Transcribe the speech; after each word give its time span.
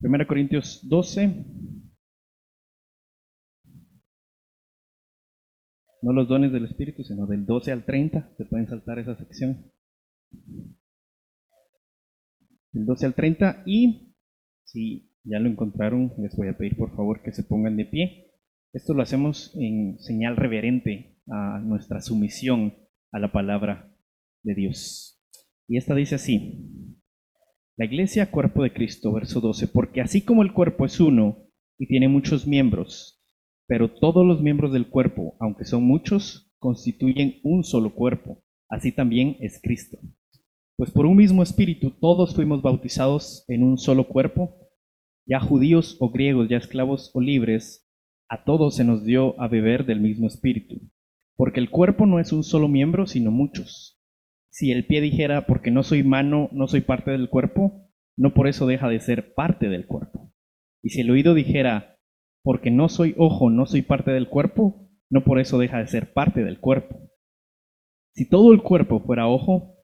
1 0.00 0.26
Corintios 0.28 0.80
12. 0.88 1.44
No 6.02 6.12
los 6.12 6.28
dones 6.28 6.52
del 6.52 6.66
Espíritu, 6.66 7.02
sino 7.02 7.26
del 7.26 7.44
12 7.44 7.72
al 7.72 7.84
30. 7.84 8.34
Se 8.36 8.44
pueden 8.44 8.68
saltar 8.68 9.00
esa 9.00 9.16
sección. 9.16 9.72
Del 12.72 12.86
12 12.86 13.06
al 13.06 13.14
30. 13.14 13.64
Y 13.66 14.14
si 14.64 15.12
ya 15.24 15.40
lo 15.40 15.48
encontraron, 15.48 16.12
les 16.18 16.36
voy 16.36 16.48
a 16.48 16.56
pedir 16.56 16.76
por 16.76 16.94
favor 16.94 17.22
que 17.22 17.32
se 17.32 17.42
pongan 17.42 17.76
de 17.76 17.86
pie. 17.86 18.32
Esto 18.72 18.94
lo 18.94 19.02
hacemos 19.02 19.56
en 19.56 19.98
señal 19.98 20.36
reverente 20.36 21.18
a 21.26 21.58
nuestra 21.58 22.00
sumisión 22.00 22.74
a 23.10 23.18
la 23.18 23.32
palabra 23.32 23.92
de 24.44 24.54
Dios. 24.54 25.20
Y 25.66 25.76
esta 25.76 25.94
dice 25.96 26.14
así. 26.14 26.97
La 27.78 27.84
iglesia, 27.84 28.32
cuerpo 28.32 28.64
de 28.64 28.72
Cristo, 28.72 29.12
verso 29.12 29.40
12, 29.40 29.68
porque 29.68 30.00
así 30.00 30.22
como 30.22 30.42
el 30.42 30.52
cuerpo 30.52 30.84
es 30.84 30.98
uno 30.98 31.46
y 31.78 31.86
tiene 31.86 32.08
muchos 32.08 32.44
miembros, 32.44 33.22
pero 33.68 33.88
todos 33.88 34.26
los 34.26 34.42
miembros 34.42 34.72
del 34.72 34.88
cuerpo, 34.88 35.36
aunque 35.38 35.64
son 35.64 35.84
muchos, 35.84 36.50
constituyen 36.58 37.38
un 37.44 37.62
solo 37.62 37.94
cuerpo, 37.94 38.42
así 38.68 38.90
también 38.90 39.36
es 39.38 39.60
Cristo. 39.62 39.96
Pues 40.76 40.90
por 40.90 41.06
un 41.06 41.18
mismo 41.18 41.40
espíritu 41.40 41.92
todos 41.92 42.34
fuimos 42.34 42.62
bautizados 42.62 43.44
en 43.46 43.62
un 43.62 43.78
solo 43.78 44.08
cuerpo, 44.08 44.56
ya 45.24 45.38
judíos 45.38 45.98
o 46.00 46.10
griegos, 46.10 46.48
ya 46.48 46.56
esclavos 46.56 47.12
o 47.14 47.20
libres, 47.20 47.88
a 48.28 48.42
todos 48.42 48.74
se 48.74 48.82
nos 48.82 49.04
dio 49.04 49.40
a 49.40 49.46
beber 49.46 49.86
del 49.86 50.00
mismo 50.00 50.26
espíritu, 50.26 50.80
porque 51.36 51.60
el 51.60 51.70
cuerpo 51.70 52.06
no 52.06 52.18
es 52.18 52.32
un 52.32 52.42
solo 52.42 52.66
miembro, 52.66 53.06
sino 53.06 53.30
muchos 53.30 53.97
si 54.58 54.72
el 54.72 54.86
pie 54.86 55.00
dijera, 55.00 55.46
porque 55.46 55.70
no 55.70 55.84
soy 55.84 56.02
mano, 56.02 56.48
no 56.50 56.66
soy 56.66 56.80
parte 56.80 57.12
del 57.12 57.28
cuerpo, 57.28 57.88
no 58.16 58.34
por 58.34 58.48
eso 58.48 58.66
deja 58.66 58.88
de 58.88 58.98
ser 58.98 59.32
parte 59.34 59.68
del 59.68 59.86
cuerpo. 59.86 60.34
Y 60.82 60.90
si 60.90 61.02
el 61.02 61.12
oído 61.12 61.34
dijera, 61.34 62.00
porque 62.42 62.72
no 62.72 62.88
soy 62.88 63.14
ojo, 63.18 63.50
no 63.50 63.66
soy 63.66 63.82
parte 63.82 64.10
del 64.10 64.28
cuerpo, 64.28 64.90
no 65.10 65.22
por 65.22 65.38
eso 65.38 65.60
deja 65.60 65.78
de 65.78 65.86
ser 65.86 66.12
parte 66.12 66.42
del 66.42 66.58
cuerpo. 66.58 67.08
Si 68.16 68.28
todo 68.28 68.52
el 68.52 68.60
cuerpo 68.60 68.98
fuera 68.98 69.28
ojo, 69.28 69.76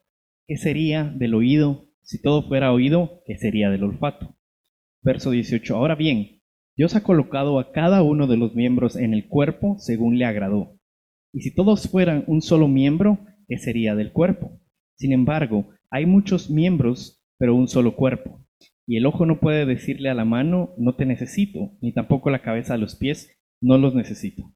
¿qué 0.45 0.57
sería 0.57 1.05
del 1.05 1.35
oído? 1.35 1.87
Si 2.01 2.21
todo 2.21 2.45
fuera 2.45 2.73
oído, 2.73 3.21
¿qué 3.25 3.37
sería 3.37 3.69
del 3.69 3.85
olfato? 3.85 4.35
Verso 5.01 5.31
18. 5.31 5.73
Ahora 5.73 5.95
bien, 5.95 6.41
Dios 6.75 6.97
ha 6.97 7.03
colocado 7.03 7.59
a 7.59 7.71
cada 7.71 8.03
uno 8.03 8.27
de 8.27 8.35
los 8.35 8.55
miembros 8.55 8.97
en 8.97 9.13
el 9.13 9.29
cuerpo 9.29 9.77
según 9.79 10.19
le 10.19 10.25
agradó. 10.25 10.77
Y 11.31 11.43
si 11.43 11.55
todos 11.55 11.89
fueran 11.89 12.25
un 12.27 12.41
solo 12.41 12.67
miembro, 12.67 13.19
¿qué 13.47 13.57
sería 13.57 13.95
del 13.95 14.11
cuerpo? 14.11 14.59
Sin 14.95 15.11
embargo, 15.11 15.69
hay 15.89 16.05
muchos 16.05 16.49
miembros, 16.49 17.23
pero 17.37 17.55
un 17.55 17.67
solo 17.67 17.95
cuerpo. 17.95 18.45
Y 18.87 18.97
el 18.97 19.05
ojo 19.05 19.25
no 19.25 19.39
puede 19.39 19.65
decirle 19.65 20.09
a 20.09 20.13
la 20.13 20.25
mano, 20.25 20.73
no 20.77 20.95
te 20.95 21.05
necesito, 21.05 21.71
ni 21.81 21.93
tampoco 21.93 22.29
la 22.29 22.41
cabeza 22.41 22.75
a 22.75 22.77
los 22.77 22.95
pies, 22.95 23.29
no 23.61 23.77
los 23.77 23.93
necesito. 23.93 24.53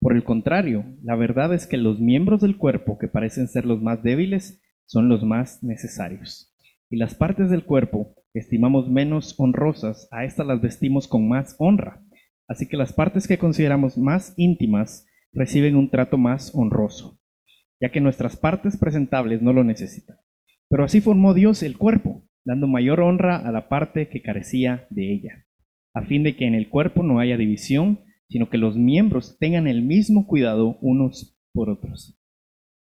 Por 0.00 0.14
el 0.14 0.22
contrario, 0.22 0.84
la 1.02 1.16
verdad 1.16 1.52
es 1.54 1.66
que 1.66 1.76
los 1.76 2.00
miembros 2.00 2.40
del 2.40 2.56
cuerpo 2.56 2.98
que 2.98 3.08
parecen 3.08 3.48
ser 3.48 3.66
los 3.66 3.82
más 3.82 4.02
débiles 4.02 4.62
son 4.86 5.08
los 5.08 5.24
más 5.24 5.62
necesarios. 5.62 6.54
Y 6.88 6.96
las 6.96 7.14
partes 7.14 7.50
del 7.50 7.64
cuerpo 7.64 8.14
que 8.32 8.38
estimamos 8.38 8.88
menos 8.88 9.34
honrosas, 9.38 10.08
a 10.12 10.24
estas 10.24 10.46
las 10.46 10.60
vestimos 10.60 11.08
con 11.08 11.28
más 11.28 11.56
honra. 11.58 12.02
Así 12.46 12.68
que 12.68 12.76
las 12.76 12.92
partes 12.92 13.26
que 13.26 13.38
consideramos 13.38 13.98
más 13.98 14.34
íntimas 14.36 15.06
reciben 15.32 15.76
un 15.76 15.90
trato 15.90 16.16
más 16.16 16.52
honroso 16.54 17.19
ya 17.80 17.90
que 17.90 18.00
nuestras 18.00 18.36
partes 18.36 18.76
presentables 18.76 19.42
no 19.42 19.52
lo 19.52 19.64
necesitan. 19.64 20.16
Pero 20.68 20.84
así 20.84 21.00
formó 21.00 21.34
Dios 21.34 21.62
el 21.62 21.78
cuerpo, 21.78 22.22
dando 22.44 22.66
mayor 22.66 23.00
honra 23.00 23.36
a 23.36 23.50
la 23.52 23.68
parte 23.68 24.08
que 24.08 24.22
carecía 24.22 24.86
de 24.90 25.12
ella, 25.12 25.46
a 25.94 26.02
fin 26.02 26.22
de 26.22 26.36
que 26.36 26.46
en 26.46 26.54
el 26.54 26.68
cuerpo 26.68 27.02
no 27.02 27.18
haya 27.18 27.36
división, 27.36 28.00
sino 28.28 28.48
que 28.48 28.58
los 28.58 28.76
miembros 28.76 29.36
tengan 29.38 29.66
el 29.66 29.82
mismo 29.82 30.26
cuidado 30.26 30.78
unos 30.80 31.36
por 31.52 31.70
otros. 31.70 32.16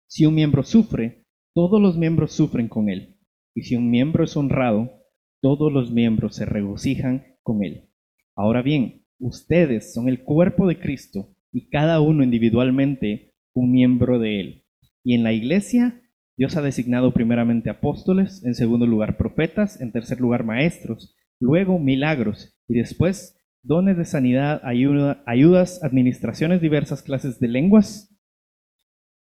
Si 0.08 0.24
un 0.24 0.34
miembro 0.34 0.62
sufre, 0.62 1.26
todos 1.54 1.80
los 1.80 1.98
miembros 1.98 2.32
sufren 2.32 2.68
con 2.68 2.88
él, 2.88 3.18
y 3.54 3.62
si 3.62 3.76
un 3.76 3.90
miembro 3.90 4.24
es 4.24 4.36
honrado, 4.36 5.02
todos 5.42 5.72
los 5.72 5.90
miembros 5.90 6.36
se 6.36 6.46
regocijan 6.46 7.36
con 7.42 7.62
él. 7.62 7.90
Ahora 8.34 8.62
bien, 8.62 9.04
ustedes 9.18 9.92
son 9.92 10.08
el 10.08 10.22
cuerpo 10.22 10.66
de 10.66 10.78
Cristo 10.78 11.34
y 11.52 11.68
cada 11.68 12.00
uno 12.00 12.22
individualmente 12.22 13.34
un 13.54 13.72
miembro 13.72 14.18
de 14.18 14.40
él. 14.40 14.65
Y 15.06 15.14
en 15.14 15.22
la 15.22 15.32
iglesia, 15.32 16.02
Dios 16.36 16.56
ha 16.56 16.62
designado 16.62 17.14
primeramente 17.14 17.70
apóstoles, 17.70 18.44
en 18.44 18.56
segundo 18.56 18.86
lugar 18.86 19.16
profetas, 19.16 19.80
en 19.80 19.92
tercer 19.92 20.20
lugar 20.20 20.42
maestros, 20.42 21.14
luego 21.38 21.78
milagros 21.78 22.58
y 22.66 22.74
después 22.74 23.40
dones 23.62 23.96
de 23.96 24.04
sanidad, 24.04 24.60
ayudas, 24.64 25.80
administraciones, 25.84 26.60
diversas 26.60 27.04
clases 27.04 27.38
de 27.38 27.46
lenguas. 27.46 28.18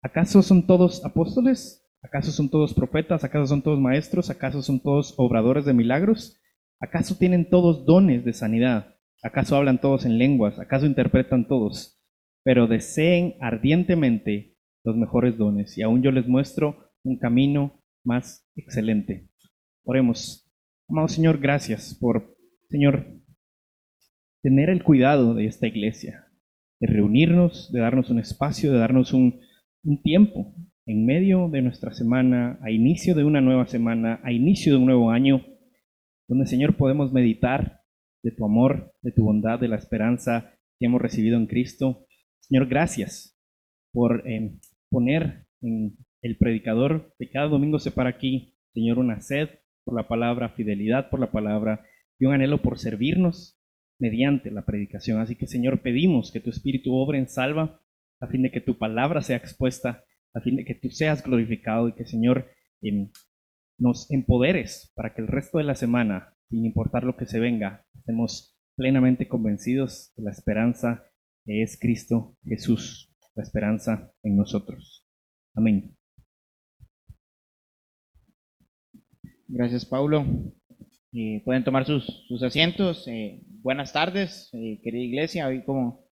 ¿Acaso 0.01 0.41
son 0.41 0.67
todos 0.67 1.03
apóstoles? 1.03 1.85
¿Acaso 2.01 2.31
son 2.31 2.49
todos 2.49 2.73
profetas? 2.73 3.25
¿Acaso 3.25 3.47
son 3.47 3.61
todos 3.61 3.81
maestros? 3.81 4.29
¿Acaso 4.29 4.61
son 4.61 4.79
todos 4.79 5.15
obradores 5.17 5.65
de 5.65 5.73
milagros? 5.73 6.41
¿Acaso 6.79 7.17
tienen 7.17 7.49
todos 7.49 7.85
dones 7.85 8.23
de 8.23 8.31
sanidad? 8.31 8.95
¿Acaso 9.21 9.57
hablan 9.57 9.81
todos 9.81 10.05
en 10.05 10.17
lenguas? 10.17 10.57
¿Acaso 10.59 10.85
interpretan 10.85 11.45
todos? 11.45 12.01
Pero 12.45 12.67
deseen 12.67 13.35
ardientemente 13.41 14.52
los 14.83 14.95
mejores 14.97 15.37
dones 15.37 15.77
y 15.77 15.81
aún 15.81 16.01
yo 16.01 16.11
les 16.11 16.27
muestro 16.27 16.91
un 17.03 17.17
camino 17.17 17.81
más 18.03 18.47
excelente. 18.55 19.29
Oremos. 19.85 20.49
Amado 20.89 21.07
Señor, 21.07 21.39
gracias 21.39 21.97
por, 21.99 22.35
Señor, 22.69 23.05
tener 24.41 24.69
el 24.69 24.83
cuidado 24.83 25.33
de 25.33 25.45
esta 25.45 25.67
iglesia, 25.67 26.27
de 26.79 26.87
reunirnos, 26.87 27.71
de 27.71 27.79
darnos 27.79 28.09
un 28.09 28.19
espacio, 28.19 28.71
de 28.71 28.79
darnos 28.79 29.13
un, 29.13 29.39
un 29.83 30.01
tiempo 30.01 30.53
en 30.85 31.05
medio 31.05 31.49
de 31.49 31.61
nuestra 31.61 31.93
semana, 31.93 32.59
a 32.61 32.69
inicio 32.69 33.15
de 33.15 33.23
una 33.23 33.39
nueva 33.39 33.67
semana, 33.67 34.19
a 34.23 34.31
inicio 34.31 34.73
de 34.73 34.79
un 34.79 34.85
nuevo 34.85 35.11
año, 35.11 35.45
donde, 36.27 36.45
Señor, 36.45 36.75
podemos 36.75 37.13
meditar 37.13 37.81
de 38.21 38.31
tu 38.31 38.45
amor, 38.45 38.93
de 39.01 39.11
tu 39.11 39.23
bondad, 39.23 39.59
de 39.59 39.69
la 39.69 39.77
esperanza 39.77 40.53
que 40.79 40.85
hemos 40.85 41.01
recibido 41.01 41.37
en 41.37 41.47
Cristo. 41.47 42.05
Señor, 42.41 42.67
gracias 42.67 43.39
por 43.93 44.27
eh, 44.27 44.57
poner 44.93 45.47
en 45.61 45.97
el 46.21 46.37
predicador 46.37 47.13
de 47.17 47.29
cada 47.29 47.47
domingo 47.47 47.79
se 47.79 47.91
para 47.91 48.11
aquí, 48.11 48.55
Señor, 48.75 48.99
una 48.99 49.19
sed 49.21 49.49
por 49.83 49.95
la 49.95 50.07
palabra, 50.07 50.49
fidelidad 50.49 51.09
por 51.09 51.19
la 51.19 51.31
palabra 51.31 51.83
y 52.19 52.25
un 52.25 52.33
anhelo 52.33 52.61
por 52.61 52.77
servirnos 52.77 53.59
mediante 53.99 54.51
la 54.51 54.65
predicación. 54.65 55.19
Así 55.19 55.35
que, 55.35 55.47
Señor, 55.47 55.81
pedimos 55.81 56.31
que 56.31 56.39
tu 56.39 56.51
Espíritu 56.51 56.93
obre 56.93 57.17
en 57.17 57.27
salva 57.27 57.81
a 58.21 58.27
fin 58.27 58.43
de 58.43 58.51
que 58.51 58.61
tu 58.61 58.77
palabra 58.77 59.21
sea 59.21 59.35
expuesta, 59.35 60.05
a 60.33 60.41
fin 60.41 60.55
de 60.55 60.63
que 60.63 60.75
tú 60.75 60.89
seas 60.91 61.23
glorificado 61.23 61.89
y 61.89 61.93
que, 61.93 62.05
Señor, 62.05 62.47
em, 62.81 63.09
nos 63.79 64.09
empoderes 64.11 64.93
para 64.95 65.15
que 65.15 65.21
el 65.21 65.27
resto 65.27 65.57
de 65.57 65.63
la 65.63 65.75
semana, 65.75 66.35
sin 66.49 66.65
importar 66.65 67.03
lo 67.03 67.17
que 67.17 67.25
se 67.25 67.39
venga, 67.39 67.85
estemos 67.95 68.55
plenamente 68.75 69.27
convencidos 69.27 70.13
de 70.15 70.23
la 70.23 70.31
esperanza 70.31 71.03
que 71.45 71.63
es 71.63 71.77
Cristo 71.79 72.37
Jesús 72.45 73.12
la 73.35 73.43
esperanza 73.43 74.11
en 74.23 74.37
nosotros. 74.37 75.07
Amén. 75.55 75.95
Gracias, 79.47 79.85
Paulo. 79.85 80.25
Eh, 81.13 81.43
pueden 81.45 81.63
tomar 81.63 81.85
sus, 81.85 82.41
asientos. 82.41 83.07
Eh, 83.07 83.43
buenas 83.47 83.93
tardes, 83.93 84.49
eh, 84.53 84.79
querida 84.83 85.03
iglesia. 85.03 85.47
Hoy, 85.47 85.63
como 85.63 86.07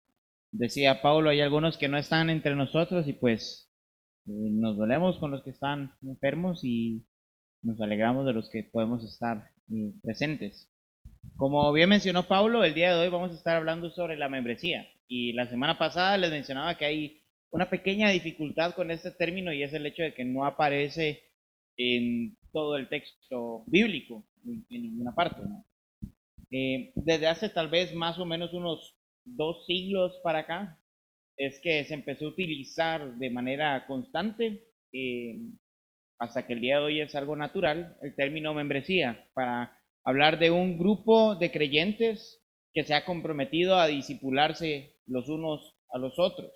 decía 0.53 1.01
Paulo, 1.01 1.31
hay 1.31 1.41
algunos 1.41 1.79
que 1.79 1.89
no 1.89 1.97
están 1.97 2.29
entre 2.29 2.55
nosotros 2.55 3.09
y 3.09 3.15
pues 3.15 3.73
nos 4.27 4.77
dolemos 4.77 5.19
con 5.19 5.31
los 5.31 5.43
que 5.43 5.51
están 5.51 5.95
enfermos 6.03 6.63
y 6.65 7.07
nos 7.63 7.81
alegramos 7.81 8.27
de 8.27 8.35
los 8.35 8.51
que 8.51 8.65
podemos 8.65 9.03
estar 9.05 9.51
presentes. 10.03 10.71
Como 11.37 11.73
bien 11.73 11.89
mencionó 11.89 12.29
Paulo, 12.29 12.63
el 12.63 12.75
día 12.75 12.95
de 12.95 13.01
hoy 13.01 13.09
vamos 13.09 13.33
a 13.33 13.37
estar 13.37 13.57
hablando 13.57 13.91
sobre 13.91 14.19
la 14.19 14.29
membresía. 14.29 14.87
Y 15.13 15.33
la 15.33 15.49
semana 15.49 15.77
pasada 15.77 16.17
les 16.17 16.31
mencionaba 16.31 16.79
que 16.79 16.85
hay 16.85 17.23
una 17.51 17.69
pequeña 17.69 18.11
dificultad 18.11 18.75
con 18.75 18.93
este 18.93 19.11
término 19.11 19.53
y 19.53 19.65
es 19.65 19.73
el 19.73 19.85
hecho 19.85 20.05
de 20.05 20.15
que 20.15 20.25
no 20.25 20.47
aparece 20.47 21.25
en 21.77 22.37
todo 22.53 22.77
el 22.77 22.89
texto 22.89 23.65
bíblico, 23.67 24.25
en, 24.47 24.65
ninguna 24.71 25.13
parte. 25.13 25.43
Eh, 26.53 26.93
desde 26.95 27.27
hace 27.27 27.49
tal 27.49 27.69
vez 27.69 27.93
más 27.93 28.21
o 28.21 28.25
menos 28.25 28.53
unos 28.53 28.97
dos 29.25 29.67
siglos 29.67 30.13
para 30.23 30.41
acá, 30.41 30.81
es 31.37 31.59
que 31.61 31.85
se 31.87 31.95
empezó 31.95 32.27
a 32.27 32.29
utilizar 32.29 33.17
de 33.17 33.31
manera 33.31 33.87
constante, 33.89 34.63
eh, 34.93 35.41
hasta 36.21 36.47
que 36.47 36.53
el 36.53 36.61
día 36.61 36.77
de 36.77 36.85
hoy 36.85 37.01
es 37.01 37.17
algo 37.17 37.35
natural, 37.35 37.97
el 38.01 38.15
término 38.15 38.55
membresía, 38.55 39.29
para 39.35 39.77
hablar 40.05 40.39
de 40.39 40.53
un 40.53 40.79
grupo 40.79 41.35
de 41.35 41.51
creyentes 41.51 42.41
que 42.73 42.85
se 42.85 42.95
ha 42.95 43.05
comprometido 43.05 43.77
a 43.77 43.89
disipularse 43.89 45.00
los 45.11 45.29
unos 45.29 45.77
a 45.93 45.99
los 45.99 46.19
otros, 46.19 46.53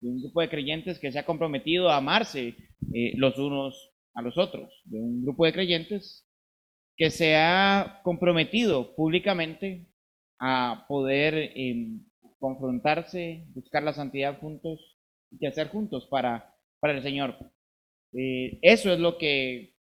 de 0.00 0.10
un 0.10 0.20
grupo 0.20 0.40
de 0.40 0.50
creyentes 0.50 0.98
que 0.98 1.12
se 1.12 1.18
ha 1.18 1.24
comprometido 1.24 1.88
a 1.88 1.96
amarse 1.96 2.56
eh, 2.92 3.12
los 3.16 3.38
unos 3.38 3.90
a 4.14 4.20
los 4.22 4.36
otros, 4.36 4.82
de 4.84 5.00
un 5.00 5.22
grupo 5.22 5.46
de 5.46 5.52
creyentes 5.52 6.28
que 6.96 7.10
se 7.10 7.36
ha 7.36 8.00
comprometido 8.02 8.94
públicamente 8.94 9.86
a 10.38 10.84
poder 10.88 11.52
em, 11.54 12.04
confrontarse, 12.38 13.46
buscar 13.54 13.82
la 13.82 13.94
santidad 13.94 14.38
juntos 14.40 14.98
y 15.30 15.46
hacer 15.46 15.68
juntos 15.68 16.06
para, 16.10 16.54
para 16.80 16.94
el 16.94 17.02
Señor. 17.02 17.36
Eh, 18.12 18.58
eso 18.60 18.92
es 18.92 18.98
lo 18.98 19.16
que 19.16 19.76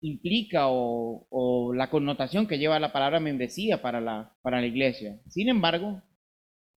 implica 0.00 0.66
o, 0.68 1.72
la 1.74 1.90
connotación 1.90 2.46
que 2.46 2.58
lleva 2.58 2.80
la 2.80 2.92
palabra 2.92 3.20
membresía 3.20 3.82
para 3.82 4.00
la, 4.00 4.34
para 4.42 4.60
la 4.60 4.66
iglesia. 4.66 5.20
Sin 5.28 5.48
embargo, 5.48 6.02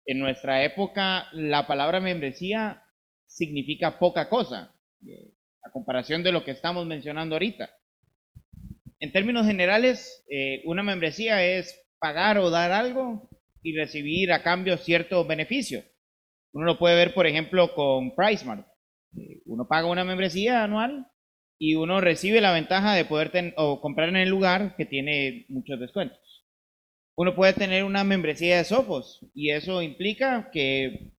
en 0.09 0.19
nuestra 0.19 0.65
época 0.65 1.29
la 1.33 1.67
palabra 1.67 2.01
membresía 2.01 2.83
significa 3.27 3.99
poca 3.99 4.31
cosa, 4.31 4.75
eh, 5.07 5.35
a 5.63 5.71
comparación 5.71 6.23
de 6.23 6.33
lo 6.33 6.45
que 6.45 6.53
estamos 6.53 6.87
mencionando 6.87 7.35
ahorita. 7.35 7.69
En 9.01 9.13
términos 9.13 9.47
generales, 9.47 10.25
eh, 10.31 10.63
una 10.65 10.83
membresía 10.83 11.45
es 11.45 11.79
pagar 11.99 12.39
o 12.39 12.49
dar 12.49 12.73
algo 12.73 13.29
y 13.63 13.77
recibir 13.77 14.33
a 14.33 14.43
cambio 14.43 14.79
cierto 14.79 15.27
beneficio. 15.27 15.85
Uno 16.53 16.65
lo 16.65 16.79
puede 16.79 16.97
ver, 16.97 17.13
por 17.13 17.27
ejemplo, 17.27 17.75
con 17.75 18.17
PriceMart. 18.17 18.67
Eh, 19.15 19.43
uno 19.45 19.69
paga 19.69 19.89
una 19.89 20.05
membresía 20.05 20.65
anual 20.65 21.07
y 21.59 21.75
uno 21.75 22.01
recibe 22.01 22.41
la 22.41 22.53
ventaja 22.53 22.95
de 22.95 23.05
poder 23.05 23.53
o 23.59 23.83
comprar 23.83 24.09
en 24.09 24.17
el 24.17 24.31
lugar 24.31 24.75
que 24.75 24.87
tiene 24.87 25.45
muchos 25.51 25.79
descuentos. 25.79 26.19
Uno 27.19 27.35
puede 27.35 27.53
tener 27.53 27.83
una 27.83 28.05
membresía 28.05 28.59
de 28.59 28.65
Sofos 28.65 29.27
y 29.35 29.51
eso 29.51 29.83
implica 29.83 30.51
que 30.53 31.11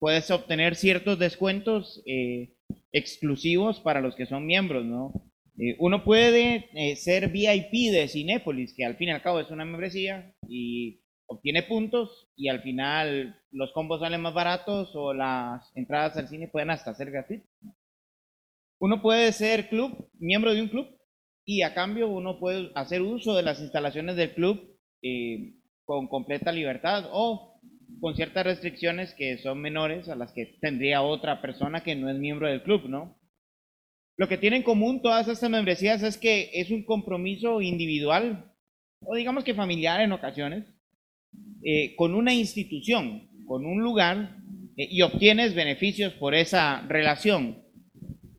puedes 0.00 0.28
obtener 0.32 0.74
ciertos 0.74 1.20
descuentos 1.20 2.02
eh, 2.04 2.56
exclusivos 2.90 3.78
para 3.78 4.00
los 4.00 4.16
que 4.16 4.26
son 4.26 4.44
miembros, 4.44 4.84
¿no? 4.84 5.12
Eh, 5.56 5.76
uno 5.78 6.02
puede 6.02 6.68
ser 6.96 7.28
VIP 7.28 7.92
de 7.92 8.08
Cinépolis, 8.08 8.74
que 8.74 8.84
al 8.84 8.96
fin 8.96 9.10
y 9.10 9.12
al 9.12 9.22
cabo 9.22 9.38
es 9.38 9.48
una 9.52 9.64
membresía, 9.64 10.34
y 10.48 11.04
obtiene 11.26 11.62
puntos 11.62 12.28
y 12.34 12.48
al 12.48 12.62
final 12.62 13.40
los 13.52 13.70
combos 13.72 14.00
salen 14.00 14.22
más 14.22 14.34
baratos 14.34 14.90
o 14.96 15.14
las 15.14 15.70
entradas 15.76 16.16
al 16.16 16.26
cine 16.26 16.48
pueden 16.48 16.70
hasta 16.70 16.92
ser 16.96 17.12
gratuitas. 17.12 17.48
Uno 18.80 19.00
puede 19.00 19.30
ser 19.30 19.68
club, 19.68 20.10
miembro 20.18 20.52
de 20.52 20.62
un 20.62 20.68
club 20.70 20.88
y 21.44 21.62
a 21.62 21.72
cambio 21.72 22.08
uno 22.08 22.40
puede 22.40 22.72
hacer 22.74 23.00
uso 23.00 23.36
de 23.36 23.44
las 23.44 23.60
instalaciones 23.60 24.16
del 24.16 24.34
club 24.34 24.75
eh, 25.02 25.54
con 25.84 26.08
completa 26.08 26.52
libertad 26.52 27.08
o 27.12 27.60
con 28.00 28.14
ciertas 28.16 28.44
restricciones 28.44 29.14
que 29.14 29.38
son 29.38 29.60
menores 29.60 30.08
a 30.08 30.16
las 30.16 30.32
que 30.32 30.58
tendría 30.60 31.02
otra 31.02 31.40
persona 31.40 31.82
que 31.82 31.94
no 31.94 32.10
es 32.10 32.18
miembro 32.18 32.48
del 32.48 32.62
club, 32.62 32.88
¿no? 32.88 33.18
Lo 34.18 34.28
que 34.28 34.38
tienen 34.38 34.58
en 34.58 34.64
común 34.64 35.02
todas 35.02 35.28
estas 35.28 35.50
membresías 35.50 36.02
es 36.02 36.16
que 36.16 36.50
es 36.54 36.70
un 36.70 36.84
compromiso 36.84 37.60
individual 37.60 38.52
o 39.00 39.14
digamos 39.14 39.44
que 39.44 39.54
familiar 39.54 40.00
en 40.00 40.12
ocasiones 40.12 40.64
eh, 41.62 41.94
con 41.96 42.14
una 42.14 42.32
institución, 42.32 43.28
con 43.46 43.66
un 43.66 43.82
lugar, 43.82 44.36
eh, 44.76 44.88
y 44.90 45.02
obtienes 45.02 45.54
beneficios 45.54 46.12
por 46.14 46.34
esa 46.34 46.82
relación. 46.88 47.62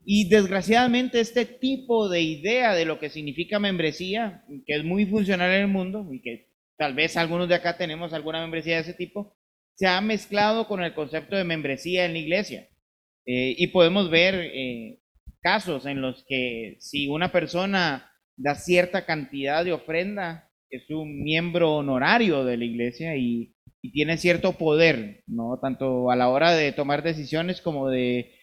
Y 0.09 0.30
desgraciadamente 0.30 1.19
este 1.19 1.44
tipo 1.44 2.07
de 2.07 2.21
idea 2.21 2.74
de 2.74 2.86
lo 2.86 2.98
que 2.98 3.09
significa 3.09 3.59
membresía, 3.59 4.45
que 4.65 4.77
es 4.77 4.86
muy 4.86 5.06
funcional 5.06 5.51
en 5.51 5.63
el 5.63 5.68
mundo, 5.68 6.07
y 6.13 6.21
que 6.21 6.48
tal 6.77 6.94
vez 6.94 7.18
algunos 7.18 7.50
de 7.50 7.56
acá 7.56 7.75
tenemos 7.75 8.13
alguna 8.13 8.39
membresía 8.39 8.75
de 8.75 8.83
ese 8.83 8.94
tipo, 8.94 9.36
se 9.75 9.86
ha 9.86 10.00
mezclado 10.00 10.65
con 10.69 10.81
el 10.81 10.94
concepto 10.94 11.36
de 11.36 11.44
membresía 11.44 12.06
en 12.06 12.13
la 12.13 12.19
iglesia. 12.19 12.69
Eh, 13.25 13.54
y 13.57 13.68
podemos 13.68 14.09
ver 14.09 14.50
casos 15.42 15.86
en 15.86 16.00
los 16.00 16.24
que 16.25 16.77
si 16.80 17.10
una 17.10 17.33
persona 17.33 18.10
da 18.38 18.56
cierta 18.56 19.06
cantidad 19.06 19.65
de 19.65 19.74
ofrenda 19.74 20.50
es 20.69 20.89
un 20.89 21.21
miembro 21.21 21.75
honorario 21.75 22.45
de 22.45 22.56
la 22.56 22.63
iglesia 22.63 23.18
y, 23.18 23.53
tiene 23.94 24.18
cierto 24.18 24.53
poder, 24.57 25.24
¿no? 25.27 25.60
Tanto 25.62 26.12
a 26.12 26.18
la 26.18 26.27
hora 26.27 26.51
de 26.51 26.74
tomar 26.74 27.03
decisiones 27.03 27.62
como 27.62 27.88
de, 27.88 28.37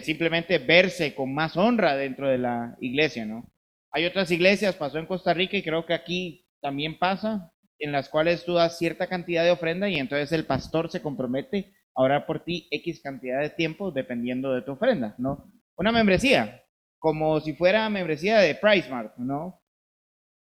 simplemente 0.00 0.58
verse 0.58 1.14
con 1.14 1.34
más 1.34 1.56
honra 1.56 1.96
dentro 1.96 2.28
de 2.28 2.38
la 2.38 2.76
iglesia, 2.80 3.24
¿no? 3.26 3.50
Hay 3.90 4.06
otras 4.06 4.30
iglesias, 4.30 4.74
pasó 4.74 4.98
en 4.98 5.06
Costa 5.06 5.34
Rica 5.34 5.56
y 5.56 5.62
creo 5.62 5.86
que 5.86 5.94
aquí 5.94 6.46
también 6.60 6.98
pasa, 6.98 7.52
en 7.78 7.92
las 7.92 8.08
cuales 8.08 8.44
tú 8.44 8.54
das 8.54 8.78
cierta 8.78 9.06
cantidad 9.06 9.44
de 9.44 9.50
ofrenda 9.50 9.88
y 9.88 9.96
entonces 9.96 10.32
el 10.32 10.46
pastor 10.46 10.90
se 10.90 11.02
compromete 11.02 11.74
a 11.94 12.02
orar 12.02 12.26
por 12.26 12.44
ti 12.44 12.66
X 12.70 13.00
cantidad 13.02 13.40
de 13.40 13.50
tiempo 13.50 13.90
dependiendo 13.92 14.52
de 14.52 14.62
tu 14.62 14.72
ofrenda, 14.72 15.14
¿no? 15.18 15.52
Una 15.76 15.92
membresía, 15.92 16.64
como 16.98 17.40
si 17.40 17.52
fuera 17.52 17.88
membresía 17.90 18.38
de 18.38 18.54
PriceMart, 18.54 19.16
¿no? 19.18 19.60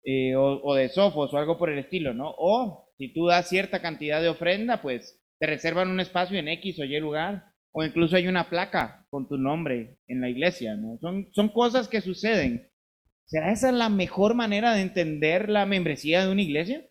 Eh, 0.05 0.35
o, 0.37 0.75
de 0.75 0.89
sofos 0.89 1.33
o 1.33 1.39
algo 1.39 1.59
por 1.59 1.71
el 1.71 1.79
estilo, 1.79 2.13
¿no? 2.13 2.35
O 2.37 2.93
si 2.99 3.13
tú 3.13 3.27
das 3.27 3.49
cierta 3.49 3.81
cantidad 3.81 4.21
de 4.21 4.29
ofrenda, 4.29 4.83
pues 4.83 5.21
te 5.39 5.47
reservan 5.47 5.89
un 5.89 6.01
espacio 6.01 6.39
en 6.39 6.49
X 6.49 6.79
o 6.81 6.85
Y 6.85 6.99
lugar, 6.99 7.52
o 7.73 7.85
incluso 7.85 8.17
hay 8.17 8.29
una 8.29 8.49
placa 8.49 9.07
con 9.11 9.29
tu 9.29 9.39
nombre 9.39 9.99
en 10.07 10.21
la 10.21 10.29
iglesia, 10.29 10.77
¿no? 10.77 10.99
Son, 11.01 11.29
son 11.33 11.49
cosas 11.49 11.89
que 11.89 12.01
suceden. 12.01 12.71
¿Será 13.25 13.51
esa 13.51 13.73
la 13.73 13.89
mejor 13.89 14.35
manera 14.35 14.75
de 14.75 14.83
entender 14.83 15.49
la 15.49 15.65
membresía 15.65 16.25
de 16.25 16.31
una 16.31 16.43
iglesia? 16.43 16.87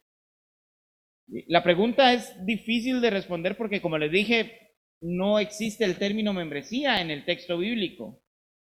La 1.48 1.64
pregunta 1.64 2.14
es 2.14 2.34
difícil 2.46 3.00
de 3.00 3.12
responder 3.12 3.56
porque, 3.58 3.82
como 3.82 3.98
les 3.98 4.12
dije, 4.12 4.74
no 5.02 5.40
existe 5.40 5.86
el 5.86 5.98
término 5.98 6.34
membresía 6.34 7.02
en 7.02 7.12
el 7.12 7.26
texto 7.26 7.58
bíblico. 7.58 8.22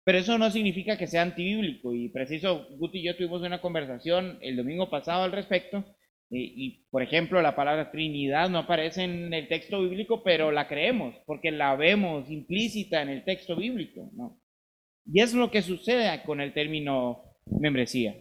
Pero 0.06 0.20
eso 0.20 0.38
no 0.38 0.52
significa 0.52 0.98
que 0.98 1.08
sea 1.08 1.24
antibíblico. 1.24 1.94
Y 1.94 2.10
preciso, 2.10 2.68
Guti 2.78 3.00
y 3.00 3.04
yo 3.04 3.16
tuvimos 3.16 3.42
una 3.42 3.60
conversación 3.60 4.38
el 4.42 4.56
domingo 4.56 4.90
pasado 4.90 5.24
al 5.24 5.32
respecto. 5.32 5.84
Y, 6.30 6.86
por 6.89 7.04
ejemplo, 7.04 7.42
la 7.42 7.56
palabra 7.56 7.92
Trinidad 7.92 8.50
no 8.50 8.60
aparece 8.60 9.04
en 9.04 9.33
el 9.33 9.48
texto 9.48 9.81
bíblico, 9.81 10.24
pero 10.24 10.51
la 10.51 10.68
creemos, 10.68 11.16
porque 11.25 11.51
la 11.51 11.75
vemos 11.75 12.30
implícita 12.30 13.01
en 13.01 13.10
el 13.10 13.24
texto 13.24 13.56
bíblico. 13.56 14.12
Y 15.06 15.22
es 15.22 15.33
lo 15.33 15.51
que 15.51 15.62
sucede 15.62 16.24
con 16.24 16.42
el 16.42 16.54
término 16.54 17.24
membresía. 17.45 18.16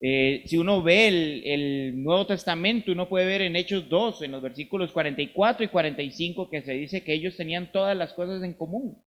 Eh, 0.00 0.42
si 0.46 0.58
uno 0.58 0.82
ve 0.82 1.08
el, 1.08 1.42
el, 1.44 2.02
Nuevo 2.02 2.26
Testamento, 2.26 2.92
uno 2.92 3.08
puede 3.08 3.26
ver 3.26 3.42
en 3.42 3.56
Hechos 3.56 3.88
2, 3.88 4.22
en 4.22 4.32
los 4.32 4.42
versículos 4.42 4.92
44 4.92 5.64
y 5.64 5.68
45, 5.68 6.50
que 6.50 6.62
se 6.62 6.74
dice 6.74 7.02
que 7.02 7.14
ellos 7.14 7.36
tenían 7.36 7.72
todas 7.72 7.96
las 7.96 8.12
cosas 8.12 8.42
en 8.44 8.54
común. 8.54 9.02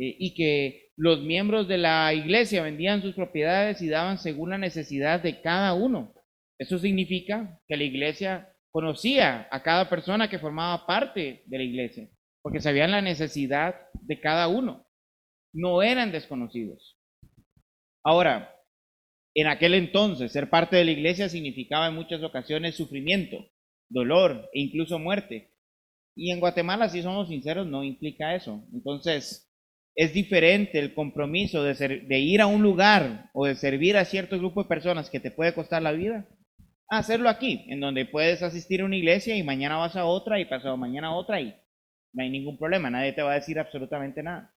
Eh, 0.00 0.16
y 0.18 0.34
que 0.34 0.92
los 0.96 1.20
miembros 1.22 1.68
de 1.68 1.78
la 1.78 2.14
iglesia 2.14 2.62
vendían 2.62 3.02
sus 3.02 3.14
propiedades 3.14 3.82
y 3.82 3.88
daban 3.88 4.18
según 4.18 4.50
la 4.50 4.58
necesidad 4.58 5.22
de 5.22 5.40
cada 5.42 5.74
uno. 5.74 6.14
Eso 6.60 6.78
significa 6.78 7.58
que 7.66 7.76
la 7.78 7.84
iglesia 7.84 8.52
conocía 8.70 9.48
a 9.50 9.62
cada 9.62 9.88
persona 9.88 10.28
que 10.28 10.38
formaba 10.38 10.86
parte 10.86 11.42
de 11.46 11.58
la 11.58 11.64
iglesia, 11.64 12.10
porque 12.42 12.60
sabían 12.60 12.90
la 12.90 13.00
necesidad 13.00 13.76
de 13.94 14.20
cada 14.20 14.46
uno. 14.48 14.86
No 15.54 15.82
eran 15.82 16.12
desconocidos. 16.12 16.98
Ahora, 18.04 18.54
en 19.34 19.46
aquel 19.46 19.72
entonces, 19.72 20.32
ser 20.32 20.50
parte 20.50 20.76
de 20.76 20.84
la 20.84 20.90
iglesia 20.90 21.30
significaba 21.30 21.88
en 21.88 21.94
muchas 21.94 22.22
ocasiones 22.22 22.76
sufrimiento, 22.76 23.38
dolor 23.88 24.50
e 24.52 24.60
incluso 24.60 24.98
muerte. 24.98 25.54
Y 26.14 26.30
en 26.30 26.40
Guatemala, 26.40 26.90
si 26.90 27.00
somos 27.00 27.28
sinceros, 27.28 27.66
no 27.66 27.84
implica 27.84 28.34
eso. 28.34 28.66
Entonces, 28.74 29.50
es 29.94 30.12
diferente 30.12 30.78
el 30.78 30.92
compromiso 30.92 31.64
de, 31.64 32.18
ir 32.18 32.42
a 32.42 32.46
un 32.46 32.62
lugar 32.62 33.30
o 33.32 33.46
de 33.46 33.54
servir 33.54 33.96
a 33.96 34.04
cierto 34.04 34.36
grupo 34.36 34.62
de 34.62 34.68
personas 34.68 35.08
que 35.08 35.20
te 35.20 35.30
puede 35.30 35.54
costar 35.54 35.80
la 35.80 35.92
vida, 35.92 36.28
hacerlo 36.90 37.28
aquí, 37.28 37.64
en 37.68 37.80
donde 37.80 38.04
puedes 38.04 38.42
asistir 38.42 38.80
a 38.80 38.84
una 38.84 38.96
iglesia 38.96 39.36
y 39.36 39.42
mañana 39.42 39.76
vas 39.76 39.96
a 39.96 40.04
otra 40.04 40.40
y 40.40 40.44
pasado 40.44 40.76
mañana 40.76 41.08
a 41.08 41.14
otra 41.14 41.40
y 41.40 41.54
no 42.12 42.22
hay 42.22 42.30
ningún 42.30 42.58
problema, 42.58 42.90
nadie 42.90 43.12
te 43.12 43.22
va 43.22 43.32
a 43.32 43.36
decir 43.36 43.58
absolutamente 43.58 44.22
nada. 44.22 44.52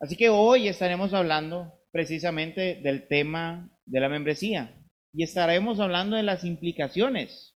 Así 0.00 0.16
que 0.16 0.28
hoy 0.28 0.68
estaremos 0.68 1.12
hablando 1.12 1.72
precisamente 1.90 2.76
del 2.76 3.08
tema 3.08 3.68
de 3.84 4.00
la 4.00 4.08
membresía 4.08 4.72
y 5.12 5.24
estaremos 5.24 5.80
hablando 5.80 6.16
de 6.16 6.22
las 6.22 6.44
implicaciones 6.44 7.56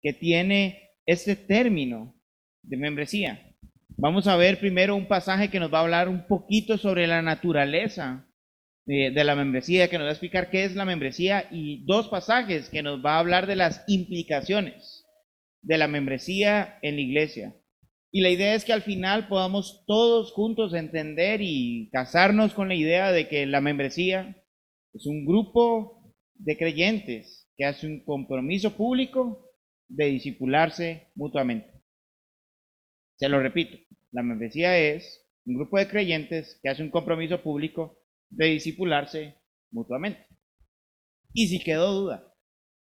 que 0.00 0.14
tiene 0.14 0.90
este 1.04 1.36
término 1.36 2.14
de 2.62 2.78
membresía. 2.78 3.54
Vamos 3.98 4.26
a 4.26 4.36
ver 4.36 4.58
primero 4.58 4.96
un 4.96 5.06
pasaje 5.06 5.50
que 5.50 5.60
nos 5.60 5.72
va 5.72 5.80
a 5.80 5.82
hablar 5.82 6.08
un 6.08 6.26
poquito 6.26 6.78
sobre 6.78 7.06
la 7.06 7.20
naturaleza 7.20 8.26
de, 8.84 9.24
la 9.24 9.36
membresía, 9.36 9.88
que 9.88 9.98
nos 9.98 10.06
va 10.06 10.10
a 10.10 10.12
explicar 10.12 10.50
qué 10.50 10.64
es 10.64 10.74
la 10.74 10.84
membresía, 10.84 11.48
y 11.50 11.84
dos 11.86 12.08
pasajes 12.08 12.68
que 12.68 12.82
nos 12.82 13.04
va 13.04 13.16
a 13.16 13.18
hablar 13.20 13.46
de 13.46 13.56
las 13.56 13.84
implicaciones 13.86 15.06
de 15.62 15.78
la 15.78 15.88
membresía 15.88 16.78
en 16.82 16.96
la 16.96 17.00
iglesia. 17.00 17.56
Y 18.10 18.20
la 18.20 18.30
idea 18.30 18.54
es 18.54 18.64
que 18.64 18.72
al 18.72 18.82
final 18.82 19.28
podamos 19.28 19.84
todos 19.86 20.32
juntos 20.32 20.74
entender 20.74 21.40
y 21.40 21.88
casarnos 21.92 22.52
con 22.52 22.68
la 22.68 22.74
idea 22.74 23.10
de 23.12 23.28
que 23.28 23.46
la 23.46 23.60
membresía 23.60 24.36
es 24.92 25.06
un 25.06 25.24
grupo 25.24 26.14
de 26.34 26.58
creyentes 26.58 27.48
que 27.56 27.64
hace 27.64 27.86
un 27.86 28.04
compromiso 28.04 28.76
público 28.76 29.50
de 29.88 30.06
disipularse 30.06 31.10
mutuamente. 31.14 31.70
Se 33.16 33.28
lo 33.28 33.40
repito, 33.40 33.78
la 34.10 34.22
membresía 34.22 34.76
es 34.76 35.24
un 35.46 35.54
grupo 35.54 35.78
de 35.78 35.88
creyentes 35.88 36.58
que 36.62 36.68
hace 36.68 36.82
un 36.82 36.90
compromiso 36.90 37.42
público 37.42 38.01
de 38.32 38.46
disipularse 38.46 39.36
mutuamente. 39.70 40.26
Y 41.32 41.48
si 41.48 41.62
quedó 41.62 41.92
duda, 41.92 42.34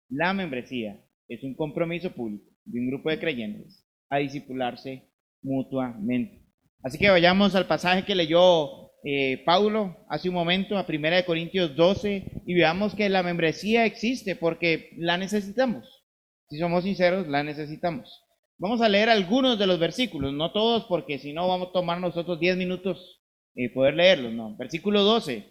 la 0.09 0.33
membresía 0.33 1.03
es 1.27 1.43
un 1.43 1.55
compromiso 1.55 2.11
público 2.11 2.49
de 2.65 2.79
un 2.79 2.87
grupo 2.87 3.09
de 3.09 3.19
creyentes 3.19 3.85
a 4.09 4.17
disipularse 4.17 5.09
mutuamente. 5.41 6.45
Así 6.83 6.97
que 6.97 7.09
vayamos 7.09 7.55
al 7.55 7.67
pasaje 7.67 8.05
que 8.05 8.15
leyó 8.15 8.91
eh, 9.03 9.43
Paulo 9.45 9.97
hace 10.09 10.29
un 10.29 10.35
momento, 10.35 10.77
a 10.77 10.85
1 10.87 11.25
Corintios 11.25 11.75
12, 11.75 12.43
y 12.45 12.53
veamos 12.53 12.95
que 12.95 13.09
la 13.09 13.23
membresía 13.23 13.85
existe 13.85 14.35
porque 14.35 14.91
la 14.97 15.17
necesitamos. 15.17 16.05
Si 16.49 16.57
somos 16.57 16.83
sinceros, 16.83 17.27
la 17.27 17.43
necesitamos. 17.43 18.23
Vamos 18.57 18.81
a 18.81 18.89
leer 18.89 19.09
algunos 19.09 19.57
de 19.57 19.67
los 19.67 19.79
versículos, 19.79 20.33
no 20.33 20.51
todos, 20.51 20.85
porque 20.85 21.19
si 21.19 21.31
no 21.31 21.47
vamos 21.47 21.69
a 21.69 21.73
tomar 21.73 21.99
nosotros 22.01 22.39
10 22.39 22.57
minutos 22.57 23.18
eh, 23.59 23.69
poder 23.69 23.95
leerlos, 23.95 24.31
no. 24.31 24.55
Versículo 24.55 25.03
12, 25.03 25.43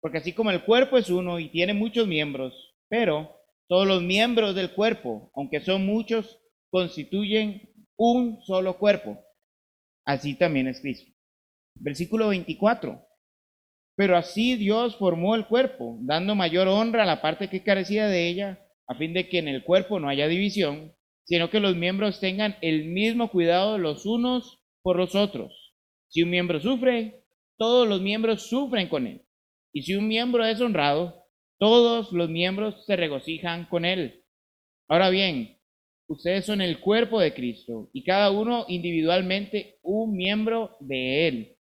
porque 0.00 0.18
así 0.18 0.32
como 0.32 0.50
el 0.50 0.64
cuerpo 0.64 0.98
es 0.98 1.08
uno 1.10 1.38
y 1.38 1.48
tiene 1.48 1.74
muchos 1.74 2.08
miembros, 2.08 2.74
pero 2.88 3.36
todos 3.68 3.86
los 3.86 4.02
miembros 4.02 4.56
del 4.56 4.72
cuerpo, 4.72 5.30
aunque 5.36 5.60
son 5.60 5.86
muchos, 5.86 6.40
constituyen 6.70 7.70
un 7.96 8.42
solo 8.42 8.78
cuerpo. 8.78 9.24
Así 10.04 10.36
también 10.36 10.66
es 10.66 10.80
Cristo. 10.80 11.12
Versículo 11.76 12.28
24. 12.28 13.00
Pero 13.94 14.16
así 14.16 14.56
Dios 14.56 14.96
formó 14.96 15.36
el 15.36 15.46
cuerpo, 15.46 15.98
dando 16.00 16.34
mayor 16.34 16.66
honra 16.66 17.04
a 17.04 17.06
la 17.06 17.22
parte 17.22 17.48
que 17.48 17.62
carecía 17.62 18.08
de 18.08 18.26
ella, 18.26 18.66
a 18.88 18.96
fin 18.96 19.14
de 19.14 19.28
que 19.28 19.38
en 19.38 19.46
el 19.46 19.62
cuerpo 19.62 20.00
no 20.00 20.08
haya 20.08 20.26
división, 20.26 20.96
sino 21.24 21.48
que 21.48 21.60
los 21.60 21.76
miembros 21.76 22.18
tengan 22.18 22.56
el 22.60 22.86
mismo 22.86 23.30
cuidado 23.30 23.78
los 23.78 24.04
unos 24.04 24.64
por 24.82 24.96
los 24.96 25.14
otros. 25.14 25.76
Si 26.08 26.22
un 26.24 26.30
miembro 26.30 26.58
sufre, 26.60 27.21
todos 27.62 27.86
los 27.86 28.00
miembros 28.00 28.48
sufren 28.48 28.88
con 28.88 29.06
él. 29.06 29.22
Y 29.72 29.82
si 29.82 29.94
un 29.94 30.08
miembro 30.08 30.44
es 30.44 30.60
honrado, 30.60 31.14
todos 31.60 32.10
los 32.10 32.28
miembros 32.28 32.84
se 32.86 32.96
regocijan 32.96 33.66
con 33.66 33.84
él. 33.84 34.24
Ahora 34.88 35.10
bien, 35.10 35.58
ustedes 36.08 36.44
son 36.44 36.60
el 36.60 36.80
cuerpo 36.80 37.20
de 37.20 37.32
Cristo 37.32 37.88
y 37.92 38.02
cada 38.02 38.32
uno 38.32 38.64
individualmente 38.66 39.78
un 39.82 40.16
miembro 40.16 40.76
de 40.80 41.28
él. 41.28 41.56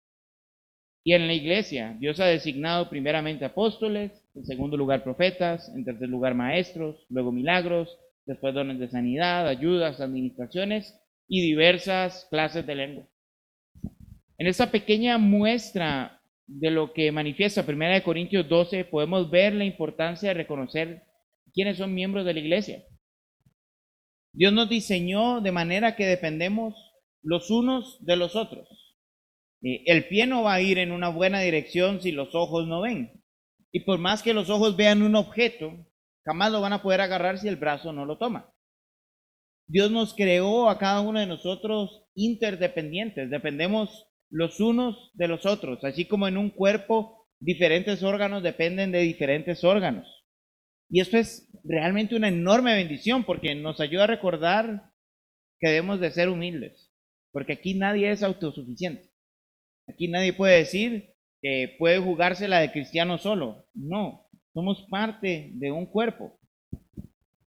Y 1.03 1.13
en 1.13 1.27
la 1.27 1.35
iglesia, 1.35 1.95
Dios 1.99 2.19
ha 2.19 2.25
designado 2.25 2.89
primeramente 2.89 3.45
apóstoles, 3.45 4.11
en 4.33 4.43
segundo 4.43 4.77
lugar 4.77 5.03
profetas, 5.03 5.71
en 5.75 5.85
tercer 5.85 6.09
lugar 6.09 6.33
maestros, 6.33 7.05
luego 7.09 7.31
milagros, 7.31 7.95
después 8.25 8.55
dones 8.55 8.79
de 8.79 8.89
sanidad, 8.89 9.47
ayudas, 9.47 10.01
administraciones 10.01 10.99
y 11.27 11.43
diversas 11.43 12.25
clases 12.31 12.65
de 12.65 12.73
lengua. 12.73 13.10
En 14.41 14.47
esta 14.47 14.71
pequeña 14.71 15.19
muestra 15.19 16.19
de 16.47 16.71
lo 16.71 16.93
que 16.93 17.11
manifiesta 17.11 17.63
1 17.63 18.03
Corintios 18.03 18.49
12, 18.49 18.85
podemos 18.85 19.29
ver 19.29 19.53
la 19.53 19.65
importancia 19.65 20.29
de 20.29 20.33
reconocer 20.33 21.03
quiénes 21.53 21.77
son 21.77 21.93
miembros 21.93 22.25
de 22.25 22.33
la 22.33 22.39
iglesia. 22.39 22.83
Dios 24.33 24.51
nos 24.51 24.67
diseñó 24.67 25.41
de 25.41 25.51
manera 25.51 25.95
que 25.95 26.07
dependemos 26.07 26.73
los 27.21 27.51
unos 27.51 28.03
de 28.03 28.15
los 28.15 28.35
otros. 28.35 28.67
Eh, 29.61 29.83
el 29.85 30.07
pie 30.07 30.25
no 30.25 30.41
va 30.41 30.55
a 30.55 30.61
ir 30.61 30.79
en 30.79 30.91
una 30.91 31.09
buena 31.09 31.39
dirección 31.41 32.01
si 32.01 32.11
los 32.11 32.33
ojos 32.33 32.65
no 32.67 32.81
ven. 32.81 33.23
Y 33.71 33.81
por 33.81 33.99
más 33.99 34.23
que 34.23 34.33
los 34.33 34.49
ojos 34.49 34.75
vean 34.75 35.03
un 35.03 35.15
objeto, 35.15 35.85
jamás 36.25 36.51
lo 36.51 36.61
van 36.61 36.73
a 36.73 36.81
poder 36.81 37.01
agarrar 37.01 37.37
si 37.37 37.47
el 37.47 37.57
brazo 37.57 37.93
no 37.93 38.07
lo 38.07 38.17
toma. 38.17 38.51
Dios 39.67 39.91
nos 39.91 40.15
creó 40.15 40.67
a 40.67 40.79
cada 40.79 41.01
uno 41.01 41.19
de 41.19 41.27
nosotros 41.27 42.07
interdependientes, 42.15 43.29
dependemos 43.29 44.07
los 44.31 44.59
unos 44.59 45.11
de 45.13 45.27
los 45.27 45.45
otros, 45.45 45.83
así 45.83 46.05
como 46.05 46.27
en 46.27 46.37
un 46.37 46.49
cuerpo 46.49 47.27
diferentes 47.39 48.01
órganos 48.01 48.43
dependen 48.43 48.91
de 48.91 48.99
diferentes 48.99 49.63
órganos. 49.63 50.07
Y 50.89 51.01
esto 51.01 51.17
es 51.17 51.49
realmente 51.63 52.15
una 52.15 52.29
enorme 52.29 52.75
bendición 52.75 53.23
porque 53.23 53.55
nos 53.55 53.79
ayuda 53.79 54.05
a 54.05 54.07
recordar 54.07 54.91
que 55.59 55.69
debemos 55.69 55.99
de 55.99 56.11
ser 56.11 56.29
humildes, 56.29 56.91
porque 57.31 57.53
aquí 57.53 57.73
nadie 57.75 58.11
es 58.11 58.23
autosuficiente. 58.23 59.11
Aquí 59.87 60.07
nadie 60.07 60.33
puede 60.33 60.57
decir 60.57 61.13
que 61.41 61.75
puede 61.77 61.99
jugarse 61.99 62.47
la 62.47 62.59
de 62.59 62.71
cristiano 62.71 63.17
solo. 63.17 63.65
No, 63.73 64.27
somos 64.53 64.85
parte 64.89 65.51
de 65.53 65.71
un 65.71 65.85
cuerpo. 65.85 66.39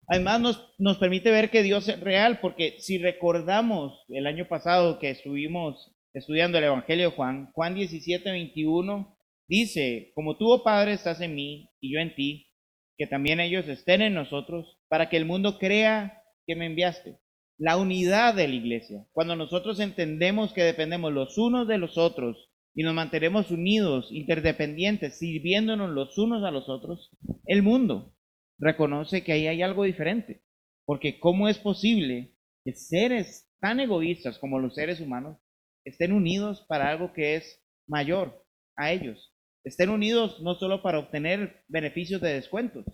Además 0.07 0.41
nos, 0.41 0.73
nos 0.79 0.97
permite 0.97 1.31
ver 1.31 1.49
que 1.49 1.63
Dios 1.63 1.87
es 1.87 1.99
real, 1.99 2.39
porque 2.41 2.75
si 2.79 2.97
recordamos 2.97 4.03
el 4.09 4.27
año 4.27 4.47
pasado 4.47 4.99
que 4.99 5.09
estuvimos 5.09 5.95
estudiando 6.13 6.57
el 6.57 6.65
Evangelio 6.65 7.09
de 7.09 7.15
Juan, 7.15 7.51
Juan 7.53 7.75
17, 7.75 8.31
21, 8.31 9.17
dice, 9.47 10.11
como 10.15 10.37
tú, 10.37 10.51
oh 10.51 10.63
Padre, 10.63 10.93
estás 10.93 11.21
en 11.21 11.35
mí 11.35 11.69
y 11.79 11.93
yo 11.93 11.99
en 11.99 12.15
ti, 12.15 12.51
que 12.97 13.07
también 13.07 13.39
ellos 13.39 13.67
estén 13.67 14.01
en 14.01 14.13
nosotros, 14.13 14.79
para 14.87 15.09
que 15.09 15.17
el 15.17 15.25
mundo 15.25 15.57
crea 15.57 16.21
que 16.45 16.55
me 16.55 16.67
enviaste 16.67 17.19
la 17.57 17.77
unidad 17.77 18.35
de 18.35 18.47
la 18.47 18.55
iglesia. 18.55 19.05
Cuando 19.11 19.35
nosotros 19.35 19.79
entendemos 19.79 20.53
que 20.53 20.63
dependemos 20.63 21.13
los 21.13 21.37
unos 21.37 21.67
de 21.67 21.77
los 21.77 21.97
otros 21.97 22.49
y 22.75 22.83
nos 22.83 22.93
mantenemos 22.93 23.51
unidos, 23.51 24.09
interdependientes, 24.11 25.19
sirviéndonos 25.19 25.91
los 25.91 26.17
unos 26.17 26.43
a 26.43 26.51
los 26.51 26.69
otros, 26.69 27.11
el 27.45 27.63
mundo 27.63 28.15
reconoce 28.57 29.23
que 29.23 29.33
ahí 29.33 29.47
hay 29.47 29.61
algo 29.61 29.83
diferente. 29.83 30.43
Porque 30.85 31.19
¿cómo 31.19 31.47
es 31.47 31.57
posible 31.57 32.35
que 32.65 32.73
seres 32.73 33.49
tan 33.59 33.79
egoístas 33.79 34.39
como 34.39 34.59
los 34.59 34.75
seres 34.75 34.99
humanos 34.99 35.37
estén 35.85 36.11
unidos 36.11 36.65
para 36.67 36.89
algo 36.89 37.13
que 37.13 37.35
es 37.35 37.61
mayor 37.87 38.45
a 38.75 38.91
ellos? 38.91 39.33
Estén 39.63 39.89
unidos 39.89 40.41
no 40.41 40.55
solo 40.55 40.81
para 40.81 40.99
obtener 40.99 41.63
beneficios 41.67 42.21
de 42.21 42.33
descuentos, 42.33 42.85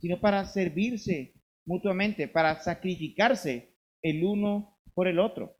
sino 0.00 0.20
para 0.20 0.44
servirse 0.46 1.34
mutuamente, 1.64 2.28
para 2.28 2.60
sacrificarse 2.60 3.74
el 4.02 4.24
uno 4.24 4.78
por 4.94 5.08
el 5.08 5.18
otro. 5.18 5.56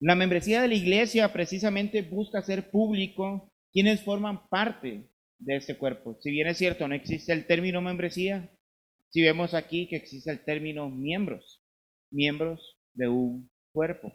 La 0.00 0.14
membresía 0.14 0.60
de 0.60 0.68
la 0.68 0.74
iglesia 0.74 1.32
precisamente 1.32 2.02
busca 2.02 2.42
ser 2.42 2.70
público 2.70 3.52
quienes 3.72 4.02
forman 4.02 4.48
parte 4.48 5.10
de 5.38 5.56
este 5.56 5.76
cuerpo. 5.76 6.18
Si 6.20 6.30
bien 6.30 6.48
es 6.48 6.58
cierto, 6.58 6.86
no 6.86 6.94
existe 6.94 7.32
el 7.32 7.46
término 7.46 7.80
membresía, 7.80 8.50
si 9.10 9.22
vemos 9.22 9.54
aquí 9.54 9.88
que 9.88 9.96
existe 9.96 10.30
el 10.30 10.44
término 10.44 10.90
miembros, 10.90 11.62
miembros 12.10 12.78
de 12.94 13.08
un 13.08 13.50
cuerpo. 13.72 14.12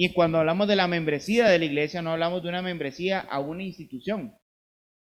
Y 0.00 0.12
cuando 0.12 0.38
hablamos 0.38 0.68
de 0.68 0.76
la 0.76 0.86
membresía 0.86 1.48
de 1.48 1.58
la 1.58 1.64
iglesia, 1.64 2.02
no 2.02 2.12
hablamos 2.12 2.40
de 2.44 2.48
una 2.48 2.62
membresía 2.62 3.18
a 3.18 3.40
una 3.40 3.64
institución. 3.64 4.32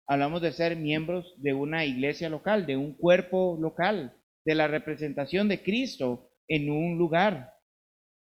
Hablamos 0.09 0.42
de 0.42 0.50
ser 0.50 0.75
miembros 0.75 1.32
de 1.37 1.54
una 1.54 1.85
iglesia 1.85 2.28
local, 2.28 2.66
de 2.66 2.76
un 2.76 2.94
cuerpo 2.94 3.56
local, 3.61 4.16
de 4.44 4.56
la 4.56 4.66
representación 4.66 5.47
de 5.47 5.62
Cristo 5.62 6.32
en 6.49 6.73
un 6.73 6.99
lugar. 6.99 7.52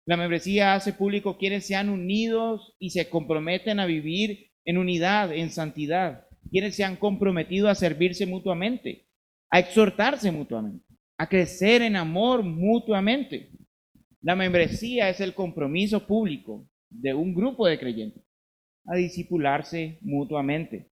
La 0.06 0.16
membresía 0.16 0.74
hace 0.74 0.92
público 0.92 1.38
quienes 1.38 1.66
se 1.66 1.74
han 1.74 1.88
unidos 1.88 2.76
y 2.78 2.90
se 2.90 3.08
comprometen 3.08 3.80
a 3.80 3.86
vivir 3.86 4.52
en 4.64 4.78
unidad, 4.78 5.32
en 5.34 5.50
santidad, 5.50 6.28
quienes 6.52 6.76
se 6.76 6.84
han 6.84 6.94
comprometido 6.94 7.68
a 7.68 7.74
servirse 7.74 8.26
mutuamente, 8.26 9.08
a 9.50 9.58
exhortarse 9.58 10.30
mutuamente, 10.30 10.86
a 11.18 11.28
crecer 11.28 11.82
en 11.82 11.96
amor 11.96 12.44
mutuamente. 12.44 13.50
La 14.24 14.34
membresía 14.34 15.10
es 15.10 15.20
el 15.20 15.34
compromiso 15.34 16.06
público 16.06 16.66
de 16.88 17.12
un 17.12 17.34
grupo 17.34 17.66
de 17.66 17.78
creyentes 17.78 18.24
a 18.86 18.96
disipularse 18.96 19.98
mutuamente. 20.00 20.90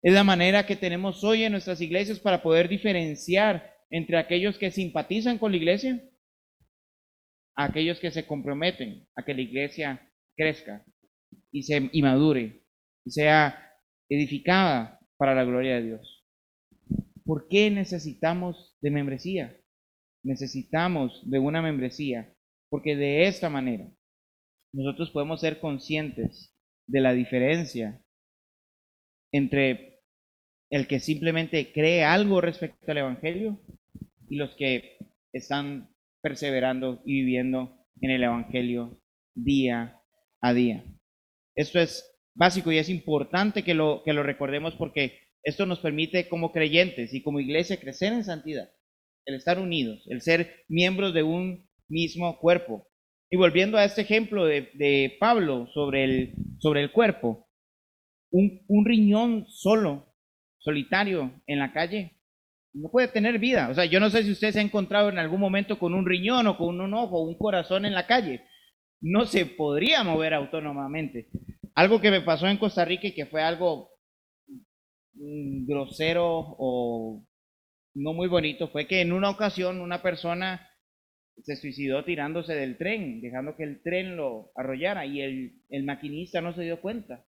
Es 0.00 0.14
la 0.14 0.22
manera 0.22 0.64
que 0.64 0.76
tenemos 0.76 1.24
hoy 1.24 1.42
en 1.42 1.50
nuestras 1.50 1.80
iglesias 1.80 2.20
para 2.20 2.40
poder 2.40 2.68
diferenciar 2.68 3.68
entre 3.90 4.16
aquellos 4.16 4.58
que 4.58 4.70
simpatizan 4.70 5.38
con 5.38 5.50
la 5.50 5.56
iglesia 5.56 6.08
a 7.56 7.64
aquellos 7.64 7.98
que 7.98 8.12
se 8.12 8.24
comprometen 8.24 9.08
a 9.16 9.24
que 9.24 9.34
la 9.34 9.40
iglesia 9.40 10.12
crezca 10.36 10.84
y 11.50 11.64
se 11.64 11.90
y 11.90 12.00
madure 12.00 12.62
y 13.04 13.10
sea 13.10 13.74
edificada 14.08 15.00
para 15.16 15.34
la 15.34 15.42
gloria 15.42 15.74
de 15.74 15.82
Dios. 15.82 16.24
¿Por 17.24 17.48
qué 17.48 17.72
necesitamos 17.72 18.76
de 18.80 18.92
membresía? 18.92 19.60
Necesitamos 20.22 21.28
de 21.28 21.40
una 21.40 21.60
membresía 21.60 22.32
porque 22.70 22.96
de 22.96 23.26
esta 23.26 23.48
manera 23.48 23.90
nosotros 24.72 25.10
podemos 25.10 25.40
ser 25.40 25.60
conscientes 25.60 26.54
de 26.86 27.00
la 27.00 27.12
diferencia 27.12 28.02
entre 29.32 30.00
el 30.70 30.86
que 30.86 31.00
simplemente 31.00 31.72
cree 31.72 32.04
algo 32.04 32.40
respecto 32.40 32.90
al 32.90 32.98
Evangelio 32.98 33.60
y 34.28 34.36
los 34.36 34.54
que 34.56 34.98
están 35.32 35.94
perseverando 36.22 37.02
y 37.04 37.20
viviendo 37.20 37.86
en 38.00 38.10
el 38.10 38.22
Evangelio 38.22 39.00
día 39.34 40.02
a 40.40 40.52
día. 40.52 40.84
Esto 41.54 41.80
es 41.80 42.18
básico 42.34 42.70
y 42.70 42.78
es 42.78 42.88
importante 42.88 43.64
que 43.64 43.74
lo, 43.74 44.02
que 44.04 44.12
lo 44.12 44.22
recordemos 44.22 44.74
porque 44.74 45.18
esto 45.42 45.66
nos 45.66 45.80
permite 45.80 46.28
como 46.28 46.52
creyentes 46.52 47.14
y 47.14 47.22
como 47.22 47.40
iglesia 47.40 47.80
crecer 47.80 48.12
en 48.12 48.24
santidad, 48.24 48.70
el 49.24 49.36
estar 49.36 49.58
unidos, 49.58 50.04
el 50.08 50.20
ser 50.20 50.64
miembros 50.68 51.14
de 51.14 51.22
un 51.22 51.67
mismo 51.88 52.38
cuerpo. 52.38 52.86
Y 53.30 53.36
volviendo 53.36 53.76
a 53.76 53.84
este 53.84 54.02
ejemplo 54.02 54.46
de, 54.46 55.16
Pablo 55.20 55.66
sobre 55.74 56.04
el, 56.04 56.34
sobre 56.58 56.82
el 56.82 56.92
cuerpo, 56.92 57.48
un, 58.30 58.62
un 58.68 58.84
riñón 58.84 59.46
solo, 59.48 60.14
solitario 60.58 61.42
en 61.46 61.58
la 61.58 61.72
calle, 61.72 62.18
no 62.72 62.90
puede 62.90 63.08
tener 63.08 63.38
vida. 63.38 63.68
O 63.70 63.74
sea, 63.74 63.84
yo 63.84 64.00
no 64.00 64.10
sé 64.10 64.22
si 64.22 64.32
usted 64.32 64.52
se 64.52 64.60
ha 64.60 64.62
encontrado 64.62 65.08
en 65.08 65.18
algún 65.18 65.40
momento 65.40 65.78
con 65.78 65.94
un 65.94 66.06
riñón 66.06 66.46
o 66.46 66.56
con 66.56 66.80
un 66.80 66.94
ojo 66.94 67.22
un 67.22 67.36
corazón 67.36 67.84
en 67.84 67.94
la 67.94 68.06
calle. 68.06 68.44
No 69.00 69.24
se 69.26 69.46
podría 69.46 70.02
mover 70.04 70.34
autónomamente. 70.34 71.28
Algo 71.74 72.00
que 72.00 72.10
me 72.10 72.20
pasó 72.20 72.46
en 72.46 72.56
Costa 72.56 72.84
Rica 72.84 73.08
y 73.08 73.14
que 73.14 73.26
fue 73.26 73.42
algo 73.42 73.90
mm, 75.14 75.66
grosero 75.66 76.26
o 76.26 77.24
no 77.94 78.12
muy 78.12 78.28
bonito 78.28 78.68
fue 78.68 78.86
que 78.86 79.00
en 79.00 79.12
una 79.12 79.30
ocasión 79.30 79.80
una 79.80 80.02
persona 80.02 80.67
se 81.42 81.56
suicidó 81.56 82.04
tirándose 82.04 82.54
del 82.54 82.76
tren, 82.76 83.20
dejando 83.20 83.56
que 83.56 83.64
el 83.64 83.82
tren 83.82 84.16
lo 84.16 84.50
arrollara 84.54 85.06
y 85.06 85.20
el, 85.20 85.84
maquinista 85.84 86.40
no 86.40 86.54
se 86.54 86.62
dio 86.62 86.80
cuenta 86.80 87.24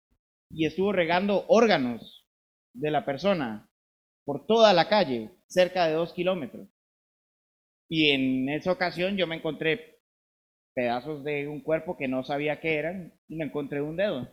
y 0.51 0.67
estuvo 0.67 0.93
regando 0.93 1.45
órganos 1.49 2.27
de 2.73 2.91
la 2.91 3.05
persona 3.05 3.71
por 4.25 4.47
toda 4.47 4.73
la 4.73 4.89
calle, 4.89 5.31
cerca 5.47 5.87
de 5.87 5.95
dos 5.95 6.13
kilómetros. 6.13 6.69
Y 7.89 8.11
en 8.11 8.49
esa 8.49 8.73
ocasión 8.73 9.17
yo 9.17 9.27
me 9.27 9.37
encontré 9.37 9.99
pedazos 10.75 11.25
de 11.25 11.49
un 11.49 11.61
cuerpo 11.61 11.97
que 11.97 12.09
no 12.09 12.23
sabía 12.25 12.61
qué 12.61 12.77
eran 12.77 13.13
y 13.29 13.37
me 13.37 13.45
encontré 13.45 13.81
un 13.81 13.97
dedo. 13.97 14.29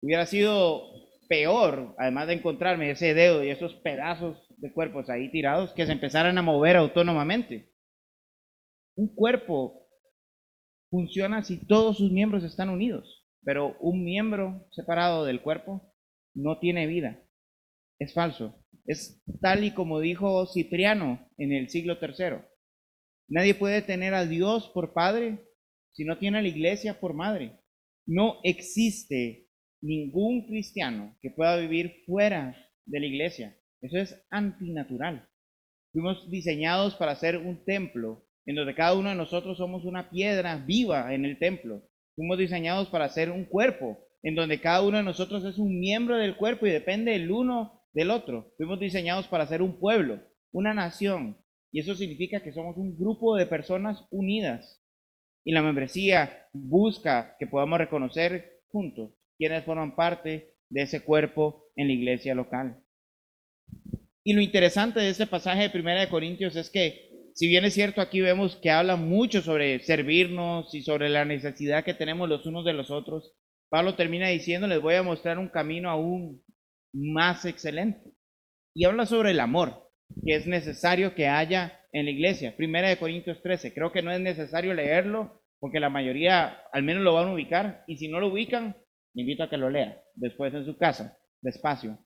Hubiera 0.00 0.26
sido 0.26 0.84
peor, 1.28 1.94
además 1.98 2.28
de 2.28 2.34
encontrarme 2.34 2.90
ese 2.90 3.14
dedo 3.14 3.42
y 3.42 3.50
esos 3.50 3.74
pedazos 3.74 4.46
de 4.58 4.72
cuerpos 4.72 5.10
ahí 5.10 5.30
tirados, 5.30 5.72
que 5.72 5.86
se 5.86 5.92
empezaran 5.92 6.38
a 6.38 6.42
mover 6.42 6.76
autónomamente. 6.76 7.70
Un 8.96 9.14
cuerpo 9.14 9.86
funciona 10.90 11.44
si 11.44 11.66
todos 11.66 11.98
sus 11.98 12.10
miembros 12.10 12.44
están 12.44 12.70
unidos, 12.70 13.26
pero 13.44 13.76
un 13.80 14.02
miembro 14.02 14.66
separado 14.70 15.24
del 15.26 15.42
cuerpo 15.42 15.94
no 16.34 16.58
tiene 16.58 16.86
vida. 16.86 17.22
Es 17.98 18.14
falso. 18.14 18.62
Es 18.86 19.22
tal 19.40 19.64
y 19.64 19.72
como 19.72 20.00
dijo 20.00 20.46
Cipriano 20.46 21.28
en 21.36 21.52
el 21.52 21.68
siglo 21.68 21.98
III. 22.00 22.38
Nadie 23.28 23.54
puede 23.54 23.82
tener 23.82 24.14
a 24.14 24.24
Dios 24.24 24.70
por 24.72 24.94
padre 24.94 25.44
si 25.92 26.04
no 26.04 26.18
tiene 26.18 26.38
a 26.38 26.42
la 26.42 26.48
iglesia 26.48 26.98
por 26.98 27.12
madre. 27.12 27.60
No 28.06 28.38
existe 28.44 29.48
ningún 29.82 30.46
cristiano 30.46 31.16
que 31.20 31.30
pueda 31.30 31.56
vivir 31.56 32.04
fuera 32.06 32.56
de 32.86 33.00
la 33.00 33.06
iglesia. 33.06 33.58
Eso 33.82 33.98
es 33.98 34.26
antinatural. 34.30 35.28
Fuimos 35.92 36.30
diseñados 36.30 36.94
para 36.94 37.16
ser 37.16 37.38
un 37.38 37.64
templo 37.64 38.25
en 38.46 38.56
donde 38.56 38.74
cada 38.74 38.94
uno 38.94 39.08
de 39.10 39.14
nosotros 39.16 39.58
somos 39.58 39.84
una 39.84 40.08
piedra 40.08 40.56
viva 40.56 41.12
en 41.14 41.24
el 41.24 41.38
templo. 41.38 41.82
Fuimos 42.14 42.38
diseñados 42.38 42.88
para 42.88 43.08
ser 43.08 43.30
un 43.30 43.44
cuerpo 43.44 43.98
en 44.22 44.34
donde 44.34 44.60
cada 44.60 44.82
uno 44.82 44.96
de 44.96 45.02
nosotros 45.02 45.44
es 45.44 45.58
un 45.58 45.78
miembro 45.78 46.16
del 46.16 46.36
cuerpo 46.36 46.66
y 46.66 46.70
depende 46.70 47.14
el 47.14 47.30
uno 47.30 47.82
del 47.92 48.10
otro. 48.10 48.52
Fuimos 48.56 48.80
diseñados 48.80 49.28
para 49.28 49.46
ser 49.46 49.62
un 49.62 49.78
pueblo, 49.78 50.20
una 50.52 50.74
nación, 50.74 51.38
y 51.72 51.80
eso 51.80 51.94
significa 51.94 52.42
que 52.42 52.52
somos 52.52 52.76
un 52.76 52.96
grupo 52.96 53.36
de 53.36 53.46
personas 53.46 54.06
unidas. 54.10 54.82
Y 55.44 55.52
la 55.52 55.62
membresía 55.62 56.48
busca 56.52 57.36
que 57.38 57.46
podamos 57.46 57.78
reconocer 57.78 58.62
juntos 58.68 59.12
quienes 59.36 59.64
forman 59.64 59.94
parte 59.94 60.54
de 60.70 60.82
ese 60.82 61.04
cuerpo 61.04 61.66
en 61.76 61.88
la 61.88 61.92
iglesia 61.92 62.34
local. 62.34 62.82
Y 64.24 64.32
lo 64.32 64.40
interesante 64.40 64.98
de 64.98 65.10
este 65.10 65.26
pasaje 65.26 65.68
de 65.68 65.78
1 65.78 66.00
de 66.00 66.08
Corintios 66.08 66.56
es 66.56 66.68
que, 66.68 67.05
si 67.36 67.48
bien 67.48 67.66
es 67.66 67.74
cierto, 67.74 68.00
aquí 68.00 68.22
vemos 68.22 68.56
que 68.56 68.70
habla 68.70 68.96
mucho 68.96 69.42
sobre 69.42 69.78
servirnos 69.80 70.74
y 70.74 70.80
sobre 70.80 71.10
la 71.10 71.26
necesidad 71.26 71.84
que 71.84 71.92
tenemos 71.92 72.30
los 72.30 72.46
unos 72.46 72.64
de 72.64 72.72
los 72.72 72.90
otros, 72.90 73.34
Pablo 73.68 73.94
termina 73.94 74.28
diciendo, 74.28 74.66
les 74.66 74.80
voy 74.80 74.94
a 74.94 75.02
mostrar 75.02 75.38
un 75.38 75.50
camino 75.50 75.90
aún 75.90 76.42
más 76.94 77.44
excelente. 77.44 78.14
Y 78.74 78.86
habla 78.86 79.04
sobre 79.04 79.32
el 79.32 79.40
amor 79.40 79.90
que 80.24 80.34
es 80.34 80.46
necesario 80.46 81.14
que 81.14 81.28
haya 81.28 81.78
en 81.92 82.06
la 82.06 82.10
iglesia. 82.10 82.56
Primera 82.56 82.88
de 82.88 82.96
Corintios 82.96 83.42
13. 83.42 83.74
Creo 83.74 83.92
que 83.92 84.00
no 84.00 84.10
es 84.12 84.20
necesario 84.20 84.72
leerlo 84.72 85.42
porque 85.60 85.78
la 85.78 85.90
mayoría 85.90 86.62
al 86.72 86.84
menos 86.84 87.02
lo 87.02 87.12
van 87.12 87.28
a 87.28 87.34
ubicar. 87.34 87.84
Y 87.86 87.98
si 87.98 88.08
no 88.08 88.18
lo 88.18 88.28
ubican, 88.28 88.78
invito 89.14 89.42
a 89.42 89.50
que 89.50 89.58
lo 89.58 89.68
lea 89.68 90.02
después 90.14 90.54
en 90.54 90.64
su 90.64 90.78
casa, 90.78 91.18
despacio. 91.42 91.98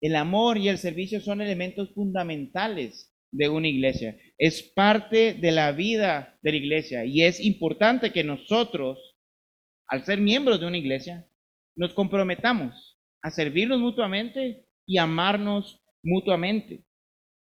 El 0.00 0.14
amor 0.14 0.56
y 0.56 0.68
el 0.68 0.78
servicio 0.78 1.20
son 1.20 1.40
elementos 1.40 1.92
fundamentales 1.94 3.12
de 3.30 3.48
una 3.48 3.68
iglesia. 3.68 4.16
Es 4.38 4.62
parte 4.62 5.34
de 5.34 5.52
la 5.52 5.72
vida 5.72 6.38
de 6.42 6.50
la 6.52 6.56
iglesia 6.56 7.04
y 7.04 7.22
es 7.22 7.40
importante 7.40 8.12
que 8.12 8.24
nosotros 8.24 9.08
al 9.88 10.04
ser 10.04 10.20
miembros 10.20 10.60
de 10.60 10.66
una 10.66 10.76
iglesia, 10.76 11.26
nos 11.74 11.94
comprometamos 11.94 13.00
a 13.22 13.30
servirnos 13.30 13.80
mutuamente 13.80 14.66
y 14.86 14.98
amarnos 14.98 15.82
mutuamente. 16.02 16.84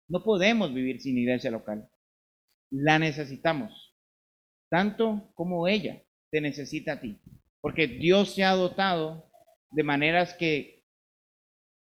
No 0.09 0.23
podemos 0.23 0.73
vivir 0.73 1.01
sin 1.01 1.19
iglesia 1.19 1.51
local. 1.51 1.89
La 2.71 2.99
necesitamos, 2.99 3.97
tanto 4.71 5.33
como 5.35 5.67
ella 5.67 6.03
te 6.31 6.41
necesita 6.41 6.93
a 6.93 7.01
ti, 7.01 7.21
porque 7.61 7.87
Dios 7.87 8.35
se 8.35 8.45
ha 8.45 8.53
dotado 8.53 9.31
de 9.71 9.83
maneras 9.83 10.35
que 10.35 10.76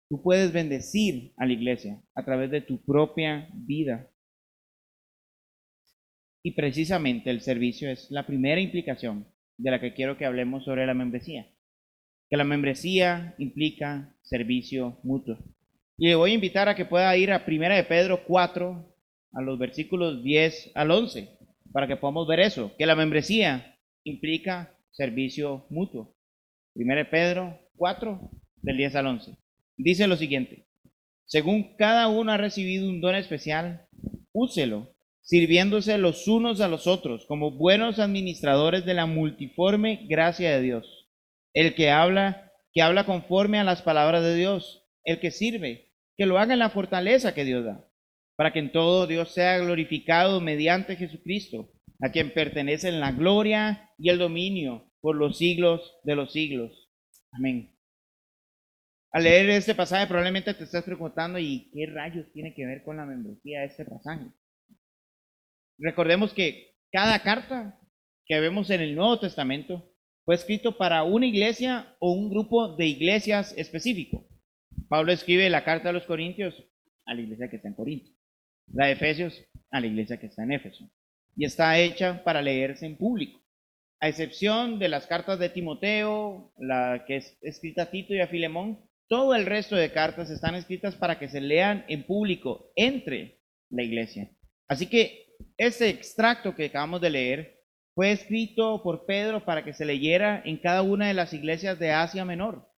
tú 0.09 0.21
puedes 0.21 0.51
bendecir 0.53 1.33
a 1.37 1.45
la 1.45 1.53
iglesia 1.53 2.01
a 2.15 2.23
través 2.23 2.51
de 2.51 2.61
tu 2.61 2.83
propia 2.83 3.49
vida. 3.53 4.09
Y 6.43 6.51
precisamente 6.51 7.29
el 7.29 7.41
servicio 7.41 7.89
es 7.89 8.09
la 8.09 8.25
primera 8.25 8.61
implicación 8.61 9.27
de 9.57 9.71
la 9.71 9.81
que 9.81 9.93
quiero 9.93 10.17
que 10.17 10.25
hablemos 10.25 10.63
sobre 10.63 10.85
la 10.85 10.93
membresía. 10.93 11.47
Que 12.29 12.37
la 12.37 12.43
membresía 12.43 13.35
implica 13.37 14.15
servicio 14.21 14.99
mutuo. 15.03 15.37
Y 15.97 16.07
le 16.07 16.15
voy 16.15 16.31
a 16.31 16.35
invitar 16.35 16.69
a 16.69 16.75
que 16.75 16.85
pueda 16.85 17.15
ir 17.17 17.31
a 17.31 17.43
1 17.45 17.75
de 17.75 17.83
Pedro 17.83 18.23
4, 18.25 18.95
a 19.33 19.41
los 19.41 19.57
versículos 19.57 20.23
10 20.23 20.71
al 20.75 20.91
11, 20.91 21.37
para 21.71 21.87
que 21.87 21.97
podamos 21.97 22.27
ver 22.27 22.39
eso, 22.39 22.71
que 22.77 22.85
la 22.85 22.95
membresía 22.95 23.77
implica 24.03 24.77
servicio 24.91 25.65
mutuo. 25.69 26.15
1 26.75 26.95
de 26.95 27.05
Pedro 27.05 27.59
4, 27.75 28.29
del 28.61 28.77
10 28.77 28.95
al 28.95 29.07
11. 29.07 29.46
Dice 29.77 30.07
lo 30.07 30.17
siguiente, 30.17 30.67
según 31.25 31.75
cada 31.77 32.07
uno 32.07 32.31
ha 32.31 32.37
recibido 32.37 32.89
un 32.89 32.99
don 32.99 33.15
especial, 33.15 33.87
úselo 34.33 34.95
sirviéndose 35.21 35.97
los 35.97 36.27
unos 36.27 36.61
a 36.61 36.69
los 36.69 36.87
otros 36.87 37.25
como 37.27 37.51
buenos 37.51 37.99
administradores 37.99 38.85
de 38.85 38.93
la 38.93 39.05
multiforme 39.05 40.07
gracia 40.09 40.55
de 40.55 40.61
Dios. 40.61 41.09
El 41.53 41.75
que 41.75 41.91
habla, 41.91 42.53
que 42.73 42.81
habla 42.81 43.05
conforme 43.05 43.59
a 43.59 43.65
las 43.65 43.81
palabras 43.81 44.23
de 44.23 44.35
Dios. 44.35 44.85
El 45.03 45.19
que 45.19 45.31
sirve, 45.31 45.91
que 46.15 46.25
lo 46.25 46.39
haga 46.39 46.53
en 46.53 46.59
la 46.59 46.69
fortaleza 46.69 47.33
que 47.33 47.45
Dios 47.45 47.65
da, 47.65 47.85
para 48.35 48.53
que 48.53 48.59
en 48.59 48.71
todo 48.71 49.05
Dios 49.05 49.33
sea 49.33 49.57
glorificado 49.59 50.39
mediante 50.39 50.95
Jesucristo, 50.95 51.71
a 52.01 52.11
quien 52.11 52.33
pertenecen 52.33 52.99
la 52.99 53.11
gloria 53.11 53.91
y 53.97 54.09
el 54.09 54.17
dominio 54.17 54.91
por 55.01 55.15
los 55.15 55.37
siglos 55.37 55.97
de 56.03 56.15
los 56.15 56.31
siglos. 56.31 56.89
Amén. 57.31 57.76
Al 59.11 59.23
leer 59.23 59.49
este 59.49 59.73
pasaje 59.73 60.05
probablemente 60.05 60.53
te 60.53 60.63
estás 60.63 60.83
preguntando, 60.83 61.39
¿y 61.39 61.69
qué 61.73 61.85
rayos 61.87 62.31
tiene 62.33 62.53
que 62.53 62.65
ver 62.65 62.83
con 62.83 62.97
la 62.97 63.05
membresía 63.05 63.63
este 63.63 63.85
pasaje? 63.85 64.25
Recordemos 65.77 66.33
que 66.33 66.75
cada 66.91 67.19
carta 67.19 67.79
que 68.25 68.39
vemos 68.39 68.69
en 68.69 68.81
el 68.81 68.95
Nuevo 68.95 69.19
Testamento 69.19 69.89
fue 70.25 70.35
escrito 70.35 70.77
para 70.77 71.03
una 71.03 71.25
iglesia 71.25 71.95
o 71.99 72.11
un 72.11 72.29
grupo 72.29 72.75
de 72.75 72.87
iglesias 72.87 73.53
específico. 73.57 74.27
Pablo 74.89 75.11
escribe 75.13 75.49
la 75.49 75.63
carta 75.63 75.89
a 75.89 75.93
los 75.93 76.05
Corintios 76.05 76.55
a 77.05 77.13
la 77.13 77.21
iglesia 77.21 77.49
que 77.49 77.55
está 77.55 77.69
en 77.69 77.75
Corinto, 77.75 78.11
la 78.73 78.87
de 78.87 78.91
Efesios 78.93 79.41
a 79.71 79.79
la 79.79 79.87
iglesia 79.87 80.19
que 80.19 80.27
está 80.27 80.43
en 80.43 80.51
Éfeso. 80.51 80.89
Y 81.35 81.45
está 81.45 81.79
hecha 81.79 82.23
para 82.23 82.41
leerse 82.41 82.85
en 82.85 82.97
público. 82.97 83.41
A 83.99 84.09
excepción 84.09 84.79
de 84.79 84.89
las 84.89 85.07
cartas 85.07 85.39
de 85.39 85.49
Timoteo, 85.49 86.51
la 86.57 87.05
que 87.07 87.17
es 87.17 87.37
escrita 87.41 87.83
a 87.83 87.89
Tito 87.89 88.13
y 88.13 88.19
a 88.19 88.27
Filemón, 88.27 88.86
todo 89.07 89.35
el 89.35 89.45
resto 89.45 89.75
de 89.75 89.91
cartas 89.91 90.29
están 90.29 90.55
escritas 90.55 90.95
para 90.95 91.19
que 91.19 91.29
se 91.29 91.41
lean 91.41 91.85
en 91.87 92.05
público 92.05 92.71
entre 92.75 93.41
la 93.69 93.83
iglesia. 93.83 94.29
Así 94.67 94.87
que 94.87 95.35
este 95.57 95.89
extracto 95.89 96.55
que 96.55 96.65
acabamos 96.65 97.01
de 97.01 97.09
leer 97.09 97.57
fue 97.93 98.11
escrito 98.11 98.83
por 98.83 99.05
Pedro 99.05 99.43
para 99.43 99.63
que 99.63 99.73
se 99.73 99.85
leyera 99.85 100.41
en 100.45 100.57
cada 100.57 100.81
una 100.81 101.07
de 101.07 101.13
las 101.13 101.33
iglesias 101.33 101.79
de 101.79 101.91
Asia 101.91 102.25
Menor, 102.25 102.69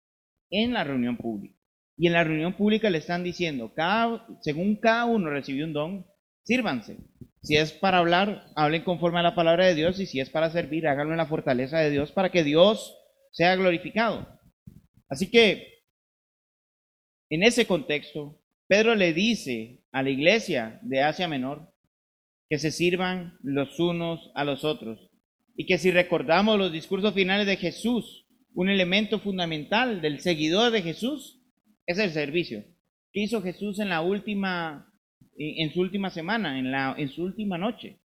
en 0.50 0.72
la 0.72 0.84
reunión 0.84 1.16
pública. 1.16 1.58
Y 1.96 2.06
en 2.06 2.12
la 2.12 2.22
reunión 2.22 2.52
pública 2.54 2.90
le 2.90 2.98
están 2.98 3.24
diciendo, 3.24 3.72
según 4.42 4.76
cada 4.76 5.06
uno 5.06 5.30
recibió 5.30 5.64
un 5.64 5.72
don, 5.72 6.06
sírvanse. 6.44 6.98
Si 7.42 7.56
es 7.56 7.72
para 7.72 7.98
hablar, 7.98 8.46
hablen 8.54 8.82
conforme 8.82 9.18
a 9.18 9.24
la 9.24 9.34
palabra 9.34 9.66
de 9.66 9.74
Dios 9.74 9.98
y 9.98 10.06
si 10.06 10.20
es 10.20 10.30
para 10.30 10.50
servir, 10.50 10.86
háganlo 10.86 11.12
en 11.12 11.18
la 11.18 11.26
fortaleza 11.26 11.78
de 11.78 11.90
Dios 11.90 12.12
para 12.12 12.30
que 12.30 12.44
Dios 12.44 12.96
sea 13.32 13.56
glorificado. 13.56 14.28
Así 15.08 15.30
que, 15.30 15.77
en 17.30 17.42
ese 17.42 17.66
contexto, 17.66 18.40
Pedro 18.66 18.94
le 18.94 19.12
dice 19.12 19.82
a 19.92 20.02
la 20.02 20.10
iglesia 20.10 20.78
de 20.82 21.02
Asia 21.02 21.28
Menor 21.28 21.72
que 22.48 22.58
se 22.58 22.70
sirvan 22.70 23.38
los 23.42 23.78
unos 23.78 24.30
a 24.34 24.44
los 24.44 24.64
otros. 24.64 25.10
Y 25.56 25.66
que 25.66 25.78
si 25.78 25.90
recordamos 25.90 26.58
los 26.58 26.72
discursos 26.72 27.14
finales 27.14 27.46
de 27.46 27.56
Jesús, 27.56 28.26
un 28.54 28.68
elemento 28.68 29.20
fundamental 29.20 30.00
del 30.00 30.20
seguidor 30.20 30.70
de 30.70 30.82
Jesús 30.82 31.42
es 31.86 31.98
el 31.98 32.10
servicio. 32.10 32.64
¿Qué 33.12 33.22
hizo 33.22 33.42
Jesús 33.42 33.80
en 33.80 33.88
la 33.88 34.00
última 34.00 34.88
en 35.38 35.72
su 35.72 35.80
última 35.80 36.10
semana, 36.10 36.58
en, 36.58 36.70
la, 36.70 36.94
en 36.98 37.10
su 37.10 37.22
última 37.22 37.58
noche. 37.58 38.00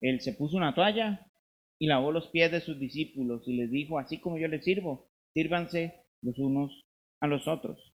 Él 0.00 0.20
se 0.20 0.34
puso 0.34 0.56
una 0.56 0.74
toalla 0.74 1.26
y 1.78 1.86
lavó 1.86 2.12
los 2.12 2.28
pies 2.28 2.52
de 2.52 2.60
sus 2.60 2.78
discípulos 2.78 3.42
y 3.46 3.56
les 3.56 3.70
dijo, 3.70 3.98
así 3.98 4.20
como 4.20 4.38
yo 4.38 4.48
les 4.48 4.64
sirvo, 4.64 5.10
sírvanse 5.32 6.04
los 6.20 6.38
unos 6.38 6.84
a 7.20 7.26
los 7.26 7.48
otros. 7.48 7.91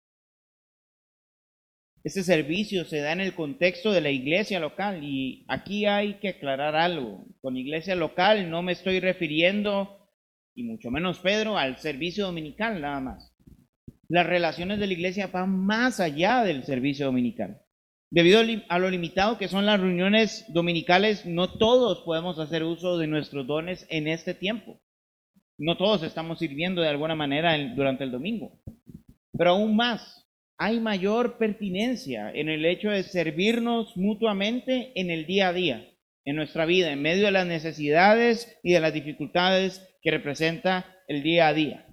Este 2.03 2.21
servicio 2.21 2.83
se 2.83 2.99
da 2.99 3.13
en 3.13 3.21
el 3.21 3.33
contexto 3.33 3.93
de 3.93 4.01
la 4.01 4.09
iglesia 4.09 4.59
local 4.59 5.05
y 5.05 5.45
aquí 5.47 5.85
hay 5.85 6.15
que 6.15 6.29
aclarar 6.29 6.75
algo. 6.75 7.25
Con 7.39 7.55
iglesia 7.55 7.95
local 7.95 8.49
no 8.49 8.61
me 8.61 8.73
estoy 8.73 8.99
refiriendo, 8.99 10.09
y 10.53 10.63
mucho 10.63 10.91
menos 10.91 11.19
Pedro, 11.19 11.57
al 11.57 11.77
servicio 11.77 12.25
dominical 12.25 12.81
nada 12.81 12.99
más. 12.99 13.33
Las 14.09 14.25
relaciones 14.25 14.79
de 14.79 14.87
la 14.87 14.93
iglesia 14.93 15.27
van 15.27 15.57
más 15.57 16.01
allá 16.01 16.43
del 16.43 16.63
servicio 16.63 17.05
dominical. 17.05 17.61
Debido 18.11 18.41
a 18.67 18.79
lo 18.79 18.89
limitado 18.89 19.37
que 19.37 19.47
son 19.47 19.65
las 19.65 19.79
reuniones 19.79 20.45
dominicales, 20.49 21.25
no 21.25 21.53
todos 21.53 22.01
podemos 22.01 22.37
hacer 22.37 22.63
uso 22.63 22.97
de 22.97 23.07
nuestros 23.07 23.47
dones 23.47 23.87
en 23.89 24.09
este 24.09 24.33
tiempo. 24.33 24.81
No 25.57 25.77
todos 25.77 26.03
estamos 26.03 26.39
sirviendo 26.39 26.81
de 26.81 26.89
alguna 26.89 27.15
manera 27.15 27.57
durante 27.75 28.03
el 28.03 28.11
domingo. 28.11 28.59
Pero 29.31 29.51
aún 29.51 29.75
más, 29.75 30.22
hay 30.63 30.79
mayor 30.79 31.37
pertinencia 31.37 32.31
en 32.31 32.47
el 32.47 32.65
hecho 32.65 32.89
de 32.89 33.03
servirnos 33.03 33.97
mutuamente 33.97 34.93
en 34.95 35.11
el 35.11 35.25
día 35.25 35.49
a 35.49 35.53
día, 35.53 35.85
en 36.23 36.37
nuestra 36.37 36.65
vida, 36.65 36.93
en 36.93 37.01
medio 37.01 37.25
de 37.25 37.33
las 37.33 37.45
necesidades 37.45 38.57
y 38.63 38.71
de 38.71 38.79
las 38.79 38.93
dificultades 38.93 39.85
que 40.01 40.11
representa 40.11 40.85
el 41.09 41.21
día 41.21 41.49
a 41.49 41.53
día. 41.53 41.85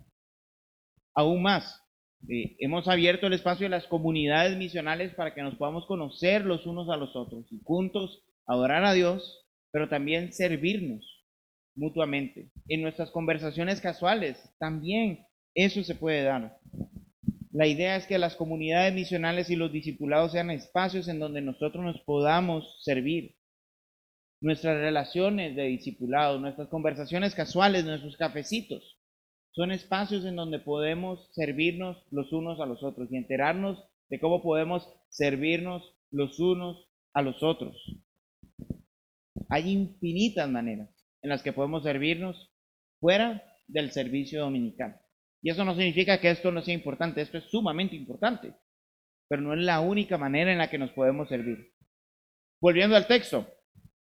Aún 1.17 1.43
más, 1.43 1.83
eh, 2.29 2.55
hemos 2.61 2.87
abierto 2.87 3.27
el 3.27 3.33
espacio 3.33 3.65
de 3.65 3.71
las 3.71 3.89
comunidades 3.89 4.57
misionales 4.57 5.15
para 5.15 5.35
que 5.35 5.43
nos 5.43 5.57
podamos 5.57 5.85
conocer 5.87 6.45
los 6.45 6.65
unos 6.65 6.89
a 6.91 6.97
los 6.97 7.17
otros 7.17 7.51
y 7.51 7.59
juntos 7.65 8.23
adorar 8.47 8.85
a 8.85 8.93
Dios, 8.93 9.49
pero 9.73 9.89
también 9.89 10.33
servirnos 10.33 11.25
mutuamente. 11.75 12.53
En 12.69 12.83
nuestras 12.83 13.11
conversaciones 13.11 13.81
casuales 13.81 14.39
también 14.61 15.27
eso 15.57 15.83
se 15.83 15.97
puede 15.97 16.23
dar. 16.23 16.57
La 17.53 17.67
idea 17.67 17.97
es 17.97 18.07
que 18.07 18.19
las 18.19 18.37
comunidades 18.37 18.95
misionales 18.95 19.51
y 19.51 19.57
los 19.57 19.73
discipulados 19.73 20.33
sean 20.33 20.51
espacios 20.51 21.09
en 21.09 21.19
donde 21.19 21.41
nosotros 21.41 21.85
nos 21.85 22.01
podamos 22.03 22.81
servir. 22.85 23.35
Nuestras 24.41 24.79
relaciones 24.79 25.57
de 25.57 25.65
discipulados, 25.65 26.41
nuestras 26.41 26.69
conversaciones 26.69 27.35
casuales, 27.35 27.85
nuestros 27.85 28.17
cafecitos, 28.17 29.01
son 29.51 29.73
espacios 29.73 30.25
en 30.25 30.37
donde 30.37 30.61
podemos 30.61 31.29
servirnos 31.33 32.07
los 32.13 32.33
unos 32.33 32.61
a 32.61 32.67
los 32.67 32.85
otros 32.85 33.09
y 33.11 33.17
enterarnos 33.17 33.83
de 34.09 34.21
cómo 34.21 34.43
podemos 34.43 34.89
servirnos 35.09 35.97
los 36.13 36.39
unos 36.39 36.89
a 37.13 37.23
los 37.23 37.43
otros. 37.43 37.77
Hay 39.49 39.71
infinitas 39.71 40.49
maneras 40.49 40.89
en 41.23 41.31
las 41.31 41.43
que 41.43 41.53
podemos 41.53 41.83
servirnos 41.83 42.53
fuera 43.01 43.43
del 43.67 43.91
servicio 43.91 44.41
dominical. 44.41 45.00
Y 45.43 45.51
eso 45.51 45.65
no 45.65 45.75
significa 45.75 46.21
que 46.21 46.31
esto 46.31 46.53
no 46.53 46.63
sea 46.63 46.75
importante, 46.75 47.23
esto 47.23 47.39
es 47.39 47.45
sumamente 47.45 47.97
importante, 47.97 48.55
pero 49.29 49.43
no 49.43 49.55
es 49.55 49.61
la 49.61 49.81
única 49.81 50.19
manera 50.19 50.53
en 50.53 50.59
la 50.59 50.69
que 50.69 50.79
nos 50.79 50.91
podemos 50.93 51.29
servir. 51.29 51.73
Volviendo 52.61 52.95
al 52.95 53.07
texto, 53.07 53.49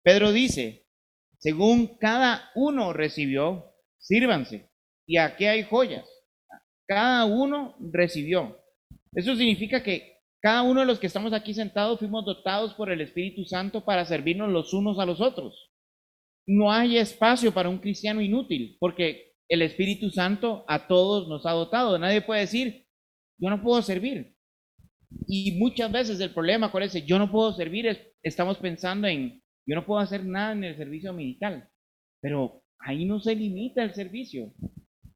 Pedro 0.03 0.33
dice, 0.33 0.87
según 1.38 1.98
cada 1.98 2.51
uno 2.57 2.92
recibió, 2.92 3.72
sírvanse. 3.98 4.70
Y 5.07 5.18
aquí 5.18 5.46
hay 5.46 5.62
joyas. 5.62 6.09
Cada 6.87 7.24
uno 7.24 7.77
recibió. 7.92 8.59
Eso 9.12 9.37
significa 9.37 9.83
que 9.83 10.18
cada 10.40 10.62
uno 10.62 10.81
de 10.81 10.87
los 10.87 10.98
que 10.98 11.07
estamos 11.07 11.33
aquí 11.33 11.55
sentados 11.55 11.98
fuimos 11.98 12.24
dotados 12.24 12.74
por 12.74 12.90
el 12.90 13.01
Espíritu 13.01 13.44
Santo 13.44 13.85
para 13.85 14.05
servirnos 14.05 14.51
los 14.51 14.72
unos 14.72 14.98
a 14.98 15.07
los 15.07 15.20
otros. 15.20 15.70
No 16.46 16.72
hay 16.72 16.96
espacio 16.96 17.53
para 17.53 17.68
un 17.68 17.79
cristiano 17.79 18.20
inútil, 18.20 18.77
porque 18.81 19.27
el 19.48 19.62
Espíritu 19.62 20.11
Santo 20.11 20.64
a 20.68 20.87
todos 20.87 21.28
nos 21.28 21.46
ha 21.46 21.52
dotado. 21.52 21.98
Nadie 21.98 22.20
puede 22.20 22.42
decir, 22.42 22.87
yo 23.38 23.50
no 23.50 23.62
puedo 23.62 23.80
servir. 23.82 24.34
Y 25.26 25.52
muchas 25.58 25.90
veces 25.90 26.20
el 26.20 26.34
problema 26.34 26.70
con 26.70 26.82
ese, 26.82 27.02
yo 27.02 27.18
no 27.18 27.30
puedo 27.30 27.54
servir, 27.54 27.87
es, 27.87 27.98
estamos 28.22 28.58
pensando 28.58 29.08
en, 29.08 29.42
yo 29.66 29.74
no 29.74 29.87
puedo 29.87 30.00
hacer 30.00 30.24
nada 30.24 30.52
en 30.52 30.64
el 30.64 30.76
servicio 30.76 31.12
militar. 31.12 31.70
Pero 32.20 32.62
ahí 32.78 33.04
no 33.04 33.20
se 33.20 33.34
limita 33.34 33.82
el 33.82 33.94
servicio. 33.94 34.52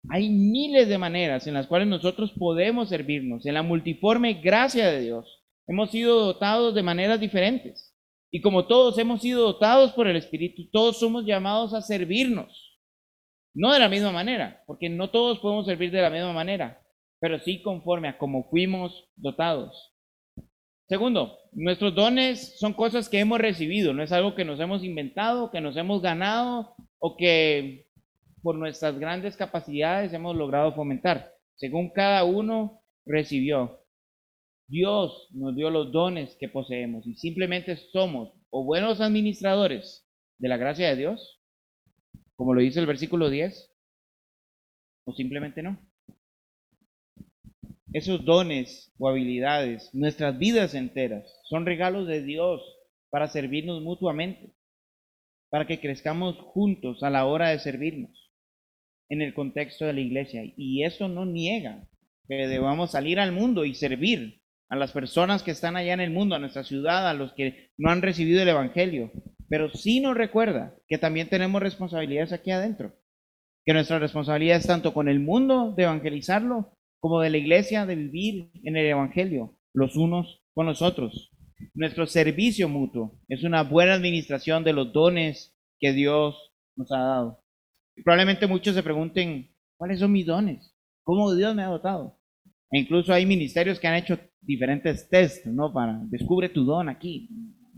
Hay 0.08 0.30
miles 0.30 0.88
de 0.88 0.98
maneras 0.98 1.46
en 1.46 1.54
las 1.54 1.66
cuales 1.66 1.88
nosotros 1.88 2.32
podemos 2.32 2.88
servirnos. 2.88 3.46
En 3.46 3.54
la 3.54 3.62
multiforme 3.62 4.34
gracia 4.34 4.90
de 4.90 5.02
Dios 5.02 5.42
hemos 5.66 5.90
sido 5.90 6.24
dotados 6.24 6.74
de 6.74 6.82
maneras 6.82 7.20
diferentes. 7.20 7.94
Y 8.30 8.40
como 8.40 8.66
todos 8.66 8.98
hemos 8.98 9.20
sido 9.20 9.42
dotados 9.42 9.92
por 9.92 10.06
el 10.08 10.16
Espíritu, 10.16 10.70
todos 10.70 10.98
somos 10.98 11.26
llamados 11.26 11.74
a 11.74 11.82
servirnos. 11.82 12.71
No 13.54 13.72
de 13.72 13.80
la 13.80 13.88
misma 13.88 14.12
manera, 14.12 14.62
porque 14.66 14.88
no 14.88 15.10
todos 15.10 15.38
podemos 15.40 15.66
servir 15.66 15.90
de 15.90 16.00
la 16.00 16.10
misma 16.10 16.32
manera, 16.32 16.80
pero 17.20 17.38
sí 17.38 17.62
conforme 17.62 18.08
a 18.08 18.18
como 18.18 18.48
fuimos 18.48 19.08
dotados. 19.16 19.92
Segundo, 20.88 21.38
nuestros 21.52 21.94
dones 21.94 22.58
son 22.58 22.72
cosas 22.72 23.08
que 23.08 23.20
hemos 23.20 23.38
recibido, 23.38 23.92
no 23.92 24.02
es 24.02 24.12
algo 24.12 24.34
que 24.34 24.44
nos 24.44 24.58
hemos 24.60 24.84
inventado, 24.84 25.50
que 25.50 25.60
nos 25.60 25.76
hemos 25.76 26.02
ganado 26.02 26.74
o 26.98 27.16
que 27.16 27.86
por 28.42 28.56
nuestras 28.56 28.98
grandes 28.98 29.36
capacidades 29.36 30.12
hemos 30.12 30.36
logrado 30.36 30.74
fomentar. 30.74 31.32
Según 31.54 31.90
cada 31.90 32.24
uno 32.24 32.82
recibió. 33.06 33.80
Dios 34.68 35.28
nos 35.32 35.54
dio 35.54 35.70
los 35.70 35.92
dones 35.92 36.36
que 36.40 36.48
poseemos 36.48 37.06
y 37.06 37.14
simplemente 37.14 37.76
somos 37.76 38.32
o 38.50 38.64
buenos 38.64 39.00
administradores 39.00 40.08
de 40.38 40.48
la 40.48 40.56
gracia 40.56 40.88
de 40.88 40.96
Dios 40.96 41.41
como 42.42 42.54
lo 42.54 42.60
dice 42.60 42.80
el 42.80 42.86
versículo 42.86 43.30
10, 43.30 43.72
o 45.06 45.14
simplemente 45.14 45.62
no. 45.62 45.78
Esos 47.92 48.24
dones 48.24 48.92
o 48.98 49.08
habilidades, 49.08 49.90
nuestras 49.94 50.36
vidas 50.36 50.74
enteras, 50.74 51.40
son 51.44 51.66
regalos 51.66 52.08
de 52.08 52.20
Dios 52.20 52.60
para 53.10 53.28
servirnos 53.28 53.80
mutuamente, 53.80 54.56
para 55.50 55.68
que 55.68 55.78
crezcamos 55.78 56.36
juntos 56.36 57.04
a 57.04 57.10
la 57.10 57.26
hora 57.26 57.50
de 57.50 57.60
servirnos 57.60 58.32
en 59.08 59.22
el 59.22 59.34
contexto 59.34 59.84
de 59.84 59.92
la 59.92 60.00
iglesia. 60.00 60.42
Y 60.56 60.82
eso 60.82 61.06
no 61.06 61.24
niega 61.24 61.86
que 62.26 62.48
debamos 62.48 62.90
salir 62.90 63.20
al 63.20 63.30
mundo 63.30 63.64
y 63.64 63.76
servir 63.76 64.42
a 64.68 64.74
las 64.74 64.90
personas 64.90 65.44
que 65.44 65.52
están 65.52 65.76
allá 65.76 65.92
en 65.92 66.00
el 66.00 66.10
mundo, 66.10 66.34
a 66.34 66.40
nuestra 66.40 66.64
ciudad, 66.64 67.08
a 67.08 67.14
los 67.14 67.34
que 67.34 67.70
no 67.78 67.88
han 67.88 68.02
recibido 68.02 68.42
el 68.42 68.48
Evangelio, 68.48 69.12
pero 69.52 69.68
sí 69.68 70.00
nos 70.00 70.16
recuerda 70.16 70.74
que 70.88 70.96
también 70.96 71.28
tenemos 71.28 71.60
responsabilidades 71.60 72.32
aquí 72.32 72.50
adentro, 72.50 72.94
que 73.66 73.74
nuestra 73.74 73.98
responsabilidad 73.98 74.56
es 74.56 74.66
tanto 74.66 74.94
con 74.94 75.10
el 75.10 75.20
mundo 75.20 75.74
de 75.76 75.82
evangelizarlo, 75.82 76.72
como 77.00 77.20
de 77.20 77.28
la 77.28 77.36
iglesia 77.36 77.84
de 77.84 77.94
vivir 77.94 78.50
en 78.64 78.78
el 78.78 78.86
Evangelio, 78.86 79.58
los 79.74 79.94
unos 79.94 80.42
con 80.54 80.64
los 80.64 80.80
otros. 80.80 81.32
Nuestro 81.74 82.06
servicio 82.06 82.66
mutuo 82.70 83.20
es 83.28 83.44
una 83.44 83.62
buena 83.62 83.92
administración 83.92 84.64
de 84.64 84.72
los 84.72 84.90
dones 84.90 85.54
que 85.78 85.92
Dios 85.92 86.34
nos 86.74 86.90
ha 86.90 87.00
dado. 87.00 87.44
probablemente 88.02 88.46
muchos 88.46 88.74
se 88.74 88.82
pregunten, 88.82 89.54
¿cuáles 89.76 90.00
son 90.00 90.12
mis 90.12 90.24
dones? 90.24 90.74
¿Cómo 91.04 91.34
Dios 91.34 91.54
me 91.54 91.62
ha 91.62 91.66
dotado? 91.66 92.18
E 92.70 92.78
incluso 92.78 93.12
hay 93.12 93.26
ministerios 93.26 93.78
que 93.78 93.86
han 93.86 93.96
hecho 93.96 94.18
diferentes 94.40 95.10
tests, 95.10 95.44
¿no? 95.44 95.74
Para 95.74 96.00
descubre 96.04 96.48
tu 96.48 96.64
don 96.64 96.88
aquí 96.88 97.28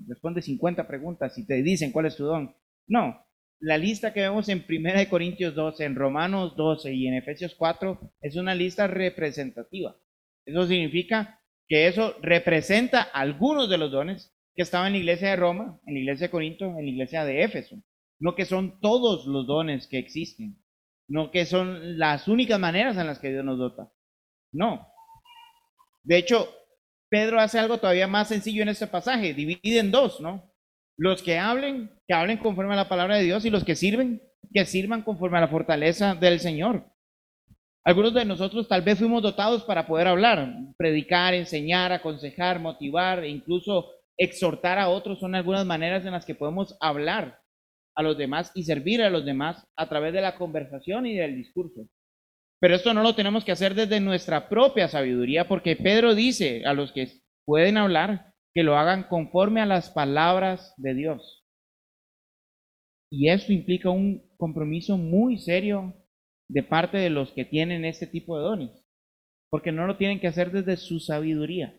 responde 0.06 0.42
50 0.42 0.86
preguntas 0.86 1.36
y 1.38 1.46
te 1.46 1.62
dicen 1.62 1.92
cuál 1.92 2.06
es 2.06 2.16
tu 2.16 2.24
don. 2.24 2.54
No, 2.86 3.24
la 3.60 3.78
lista 3.78 4.12
que 4.12 4.20
vemos 4.20 4.48
en 4.48 4.64
1 4.68 5.08
Corintios 5.08 5.54
12, 5.54 5.84
en 5.84 5.94
Romanos 5.94 6.54
12 6.56 6.92
y 6.92 7.06
en 7.06 7.14
Efesios 7.14 7.54
4 7.54 8.12
es 8.20 8.36
una 8.36 8.54
lista 8.54 8.86
representativa. 8.86 9.96
Eso 10.44 10.66
significa 10.66 11.40
que 11.66 11.86
eso 11.88 12.14
representa 12.20 13.02
algunos 13.02 13.70
de 13.70 13.78
los 13.78 13.90
dones 13.90 14.34
que 14.54 14.62
estaban 14.62 14.88
en 14.88 14.92
la 14.92 14.98
iglesia 14.98 15.30
de 15.30 15.36
Roma, 15.36 15.80
en 15.86 15.94
la 15.94 16.00
iglesia 16.00 16.26
de 16.26 16.30
Corinto, 16.30 16.66
en 16.66 16.84
la 16.84 16.90
iglesia 16.90 17.24
de 17.24 17.42
Éfeso. 17.42 17.76
No 18.18 18.34
que 18.34 18.44
son 18.44 18.80
todos 18.80 19.26
los 19.26 19.46
dones 19.46 19.88
que 19.88 19.98
existen, 19.98 20.62
no 21.08 21.30
que 21.30 21.46
son 21.46 21.98
las 21.98 22.28
únicas 22.28 22.60
maneras 22.60 22.96
en 22.96 23.06
las 23.06 23.18
que 23.18 23.30
Dios 23.30 23.44
nos 23.44 23.58
dota. 23.58 23.90
No. 24.52 24.86
De 26.02 26.18
hecho, 26.18 26.48
Pedro 27.14 27.38
hace 27.38 27.60
algo 27.60 27.78
todavía 27.78 28.08
más 28.08 28.26
sencillo 28.26 28.62
en 28.62 28.70
este 28.70 28.88
pasaje, 28.88 29.34
divide 29.34 29.78
en 29.78 29.92
dos, 29.92 30.20
¿no? 30.20 30.52
Los 30.98 31.22
que 31.22 31.38
hablen, 31.38 31.88
que 32.08 32.12
hablen 32.12 32.38
conforme 32.38 32.74
a 32.74 32.76
la 32.76 32.88
palabra 32.88 33.14
de 33.14 33.22
Dios 33.22 33.44
y 33.44 33.50
los 33.50 33.62
que 33.62 33.76
sirven, 33.76 34.20
que 34.52 34.64
sirvan 34.66 35.02
conforme 35.02 35.38
a 35.38 35.42
la 35.42 35.46
fortaleza 35.46 36.16
del 36.16 36.40
Señor. 36.40 36.90
Algunos 37.84 38.14
de 38.14 38.24
nosotros 38.24 38.66
tal 38.66 38.82
vez 38.82 38.98
fuimos 38.98 39.22
dotados 39.22 39.62
para 39.62 39.86
poder 39.86 40.08
hablar, 40.08 40.56
predicar, 40.76 41.34
enseñar, 41.34 41.92
aconsejar, 41.92 42.58
motivar 42.58 43.22
e 43.22 43.28
incluso 43.28 43.92
exhortar 44.18 44.80
a 44.80 44.88
otros 44.88 45.20
son 45.20 45.36
algunas 45.36 45.64
maneras 45.64 46.04
en 46.04 46.10
las 46.10 46.26
que 46.26 46.34
podemos 46.34 46.76
hablar 46.80 47.38
a 47.94 48.02
los 48.02 48.18
demás 48.18 48.50
y 48.56 48.64
servir 48.64 49.00
a 49.02 49.10
los 49.10 49.24
demás 49.24 49.64
a 49.76 49.88
través 49.88 50.12
de 50.14 50.20
la 50.20 50.34
conversación 50.34 51.06
y 51.06 51.14
del 51.14 51.36
discurso. 51.36 51.86
Pero 52.64 52.76
esto 52.76 52.94
no 52.94 53.02
lo 53.02 53.14
tenemos 53.14 53.44
que 53.44 53.52
hacer 53.52 53.74
desde 53.74 54.00
nuestra 54.00 54.48
propia 54.48 54.88
sabiduría, 54.88 55.46
porque 55.46 55.76
Pedro 55.76 56.14
dice 56.14 56.64
a 56.64 56.72
los 56.72 56.92
que 56.92 57.20
pueden 57.44 57.76
hablar 57.76 58.32
que 58.54 58.62
lo 58.62 58.78
hagan 58.78 59.02
conforme 59.02 59.60
a 59.60 59.66
las 59.66 59.90
palabras 59.90 60.72
de 60.78 60.94
Dios. 60.94 61.44
Y 63.12 63.28
esto 63.28 63.52
implica 63.52 63.90
un 63.90 64.34
compromiso 64.38 64.96
muy 64.96 65.36
serio 65.36 65.92
de 66.48 66.62
parte 66.62 66.96
de 66.96 67.10
los 67.10 67.32
que 67.32 67.44
tienen 67.44 67.84
este 67.84 68.06
tipo 68.06 68.38
de 68.38 68.44
dones, 68.44 68.70
porque 69.50 69.70
no 69.70 69.86
lo 69.86 69.98
tienen 69.98 70.18
que 70.18 70.28
hacer 70.28 70.50
desde 70.50 70.78
su 70.78 71.00
sabiduría, 71.00 71.78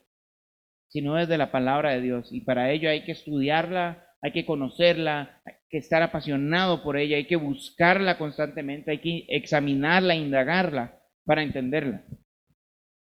sino 0.92 1.16
desde 1.16 1.40
la 1.40 1.52
palabra 1.52 1.94
de 1.94 2.02
Dios. 2.02 2.32
Y 2.32 2.42
para 2.42 2.70
ello 2.72 2.92
hay 2.92 3.06
que 3.06 3.14
estudiarla, 3.14 4.08
hay 4.22 4.34
que 4.34 4.46
conocerla, 4.46 5.42
que 5.70 5.78
estar 5.78 6.02
apasionado 6.04 6.84
por 6.84 6.98
ella, 6.98 7.18
hay 7.18 7.26
que 7.26 7.36
buscarla 7.36 8.18
constantemente, 8.18 8.92
hay 8.92 9.00
que 9.00 9.26
examinarla, 9.30 10.16
indagarla 10.16 11.02
para 11.26 11.44
entenderla. 11.44 12.06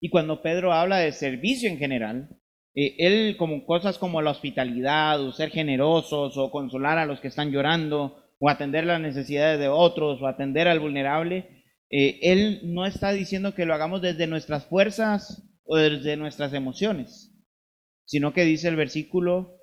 Y 0.01 0.09
cuando 0.09 0.41
Pedro 0.41 0.73
habla 0.73 0.97
de 0.97 1.11
servicio 1.11 1.69
en 1.69 1.77
general, 1.77 2.29
eh, 2.75 2.95
él 2.99 3.37
como 3.37 3.65
cosas 3.65 3.97
como 3.97 4.21
la 4.21 4.31
hospitalidad 4.31 5.21
o 5.21 5.31
ser 5.31 5.49
generosos 5.49 6.37
o 6.37 6.51
consolar 6.51 6.97
a 6.97 7.05
los 7.05 7.19
que 7.19 7.27
están 7.27 7.51
llorando 7.51 8.23
o 8.39 8.49
atender 8.49 8.85
las 8.85 9.01
necesidades 9.01 9.59
de 9.59 9.67
otros 9.67 10.21
o 10.21 10.27
atender 10.27 10.67
al 10.67 10.79
vulnerable, 10.79 11.63
eh, 11.89 12.19
él 12.21 12.61
no 12.63 12.85
está 12.85 13.11
diciendo 13.11 13.53
que 13.53 13.65
lo 13.65 13.73
hagamos 13.73 14.01
desde 14.01 14.27
nuestras 14.27 14.65
fuerzas 14.65 15.43
o 15.65 15.75
desde 15.75 16.15
nuestras 16.15 16.53
emociones, 16.53 17.35
sino 18.05 18.33
que 18.33 18.45
dice 18.45 18.69
el 18.69 18.75
versículo 18.75 19.57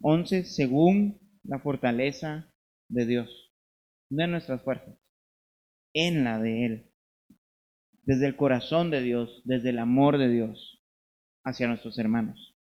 11, 0.00 0.44
según 0.44 1.21
la 1.44 1.58
fortaleza 1.58 2.52
de 2.88 3.06
Dios, 3.06 3.52
no 4.10 4.24
en 4.24 4.32
nuestras 4.32 4.62
fuerzas, 4.62 4.96
en 5.94 6.24
la 6.24 6.38
de 6.38 6.66
Él, 6.66 6.92
desde 8.04 8.26
el 8.26 8.36
corazón 8.36 8.90
de 8.90 9.02
Dios, 9.02 9.42
desde 9.44 9.70
el 9.70 9.78
amor 9.78 10.18
de 10.18 10.28
Dios 10.28 10.82
hacia 11.44 11.68
nuestros 11.68 11.98
hermanos. 11.98 12.56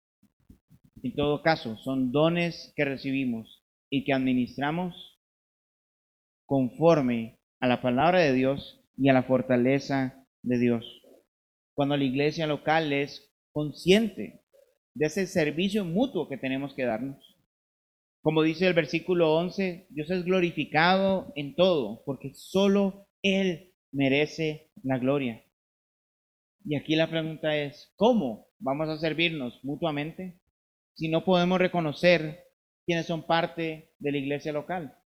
En 1.02 1.15
todo 1.15 1.42
caso, 1.42 1.78
son 1.78 2.12
dones 2.12 2.74
que 2.76 2.86
recibimos 2.86 3.63
y 3.89 4.04
que 4.04 4.13
administramos 4.13 5.20
conforme 6.46 7.39
a 7.60 7.68
la 7.68 7.82
palabra 7.82 8.20
de 8.20 8.34
Dios 8.34 8.84
y 8.98 9.10
a 9.10 9.13
la 9.13 9.24
fortaleza 9.24 10.26
de 10.44 10.58
Dios. 10.58 11.02
Cuando 11.74 11.96
la 11.96 12.04
iglesia 12.04 12.48
local 12.48 12.92
es 12.92 13.32
consciente 13.54 14.42
de 14.94 15.06
ese 15.06 15.28
servicio 15.28 15.86
mutuo 15.86 16.28
que 16.28 16.38
tenemos 16.38 16.74
que 16.74 16.86
darnos. 16.86 17.38
Como 18.21 18.43
dice 18.43 18.67
el 18.67 18.73
versículo 18.73 19.34
11, 19.36 19.88
Dios 19.89 20.10
es 20.10 20.25
glorificado 20.25 21.32
en 21.36 21.55
todo, 21.55 22.03
porque 22.05 22.34
solo 22.34 23.08
Él 23.21 23.73
merece 23.91 24.71
la 24.84 24.97
gloria. 24.97 25.43
Y 26.65 26.75
aquí 26.75 26.95
la 26.95 27.10
pregunta 27.10 27.55
es, 27.55 27.93
¿cómo 27.95 28.47
vamos 28.60 28.89
a 28.89 28.97
servirnos 28.97 29.63
mutuamente 29.63 30.41
si 30.95 31.08
no 31.08 31.23
podemos 31.23 31.60
reconocer 31.60 32.43
quiénes 32.86 33.05
son 33.05 33.25
parte 33.25 33.93
de 33.99 34.12
la 34.12 34.17
iglesia 34.17 34.51
local? 34.51 34.97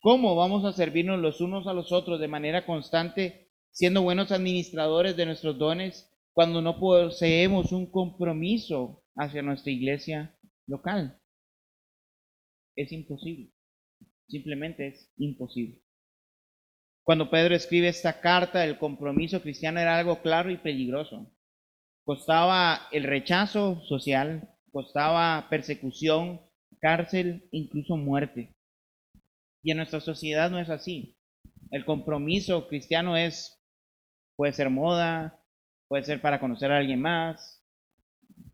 ¿Cómo 0.00 0.34
vamos 0.34 0.64
a 0.64 0.72
servirnos 0.72 1.20
los 1.20 1.42
unos 1.42 1.66
a 1.66 1.74
los 1.74 1.92
otros 1.92 2.20
de 2.20 2.28
manera 2.28 2.64
constante, 2.64 3.50
siendo 3.70 4.00
buenos 4.00 4.32
administradores 4.32 5.14
de 5.14 5.26
nuestros 5.26 5.58
dones, 5.58 6.10
cuando 6.32 6.62
no 6.62 6.80
poseemos 6.80 7.72
un 7.72 7.90
compromiso 7.90 9.04
hacia 9.14 9.42
nuestra 9.42 9.70
iglesia 9.70 10.34
local? 10.66 11.19
Es 12.80 12.92
imposible. 12.92 13.52
Simplemente 14.26 14.86
es 14.86 15.12
imposible. 15.18 15.82
Cuando 17.04 17.28
Pedro 17.28 17.54
escribe 17.54 17.88
esta 17.88 18.22
carta, 18.22 18.64
el 18.64 18.78
compromiso 18.78 19.42
cristiano 19.42 19.80
era 19.80 19.98
algo 19.98 20.22
claro 20.22 20.50
y 20.50 20.56
peligroso. 20.56 21.30
Costaba 22.06 22.88
el 22.90 23.04
rechazo 23.04 23.82
social, 23.82 24.48
costaba 24.72 25.46
persecución, 25.50 26.40
cárcel, 26.80 27.46
incluso 27.50 27.98
muerte. 27.98 28.56
Y 29.62 29.72
en 29.72 29.76
nuestra 29.76 30.00
sociedad 30.00 30.50
no 30.50 30.58
es 30.58 30.70
así. 30.70 31.18
El 31.70 31.84
compromiso 31.84 32.66
cristiano 32.66 33.14
es, 33.18 33.62
puede 34.36 34.54
ser 34.54 34.70
moda, 34.70 35.38
puede 35.86 36.04
ser 36.04 36.22
para 36.22 36.40
conocer 36.40 36.72
a 36.72 36.78
alguien 36.78 37.02
más, 37.02 37.62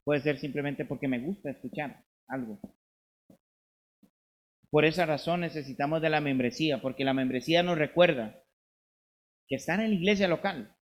puede 0.03 0.21
ser 0.21 0.41
simplemente 0.41 0.85
porque 0.85 1.07
me 1.07 1.21
gusta 1.21 1.51
escuchar 1.51 2.05
algo. 2.27 2.59
Por 4.77 4.85
esa 4.85 5.07
razón 5.07 5.41
necesitamos 5.41 6.03
de 6.03 6.11
la 6.11 6.21
membresía, 6.21 6.83
porque 6.83 7.03
la 7.03 7.15
membresía 7.15 7.63
nos 7.63 7.79
recuerda 7.79 8.43
que 9.49 9.57
estar 9.57 9.81
en 9.81 9.89
la 9.89 9.97
iglesia 9.97 10.29
local 10.29 10.77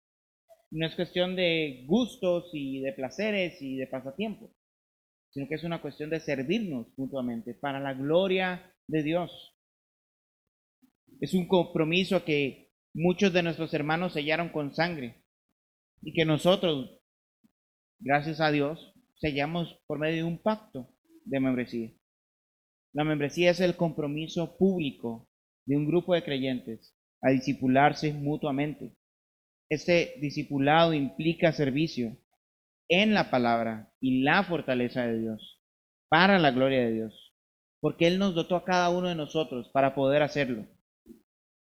no 0.71 0.87
es 0.87 0.95
cuestión 0.95 1.35
de 1.35 1.83
gustos 1.85 2.49
y 2.53 2.81
de 2.81 2.93
placeres 2.93 3.61
y 3.61 3.75
de 3.75 3.85
pasatiempos, 3.85 4.49
sino 5.29 5.47
que 5.47 5.53
es 5.53 5.63
una 5.63 5.79
cuestión 5.79 6.09
de 6.09 6.21
servirnos 6.21 6.87
mutuamente 6.97 7.53
para 7.53 7.79
la 7.79 7.93
gloria 7.93 8.73
de 8.87 9.03
Dios. 9.03 9.55
Es 11.21 11.35
un 11.35 11.47
compromiso 11.47 12.25
que 12.25 12.71
muchos 12.95 13.31
de 13.31 13.43
nuestros 13.43 13.75
hermanos 13.75 14.13
sellaron 14.13 14.49
con 14.49 14.73
sangre 14.73 15.23
y 16.01 16.13
que 16.13 16.25
nosotros, 16.25 16.99
gracias 17.99 18.41
a 18.41 18.49
Dios, 18.49 18.95
sellamos 19.17 19.83
por 19.85 19.99
medio 19.99 20.23
de 20.23 20.23
un 20.23 20.41
pacto 20.41 20.89
de 21.25 21.39
membresía. 21.39 21.91
La 22.93 23.03
membresía 23.03 23.51
es 23.51 23.59
el 23.59 23.75
compromiso 23.75 24.55
público 24.57 25.27
de 25.65 25.75
un 25.75 25.87
grupo 25.87 26.13
de 26.13 26.23
creyentes 26.23 26.95
a 27.21 27.31
disipularse 27.31 28.13
mutuamente. 28.13 28.95
Este 29.69 30.13
discipulado 30.21 30.93
implica 30.93 31.51
servicio 31.51 32.15
en 32.87 33.15
la 33.15 33.31
palabra 33.31 33.91
y 33.99 34.21
la 34.21 34.43
fortaleza 34.43 35.07
de 35.07 35.19
Dios, 35.19 35.59
para 36.09 36.37
la 36.37 36.51
gloria 36.51 36.81
de 36.81 36.91
Dios, 36.91 37.33
porque 37.79 38.05
Él 38.05 38.19
nos 38.19 38.35
dotó 38.35 38.55
a 38.57 38.65
cada 38.65 38.91
uno 38.91 39.07
de 39.07 39.15
nosotros 39.15 39.69
para 39.69 39.95
poder 39.95 40.21
hacerlo. 40.21 40.67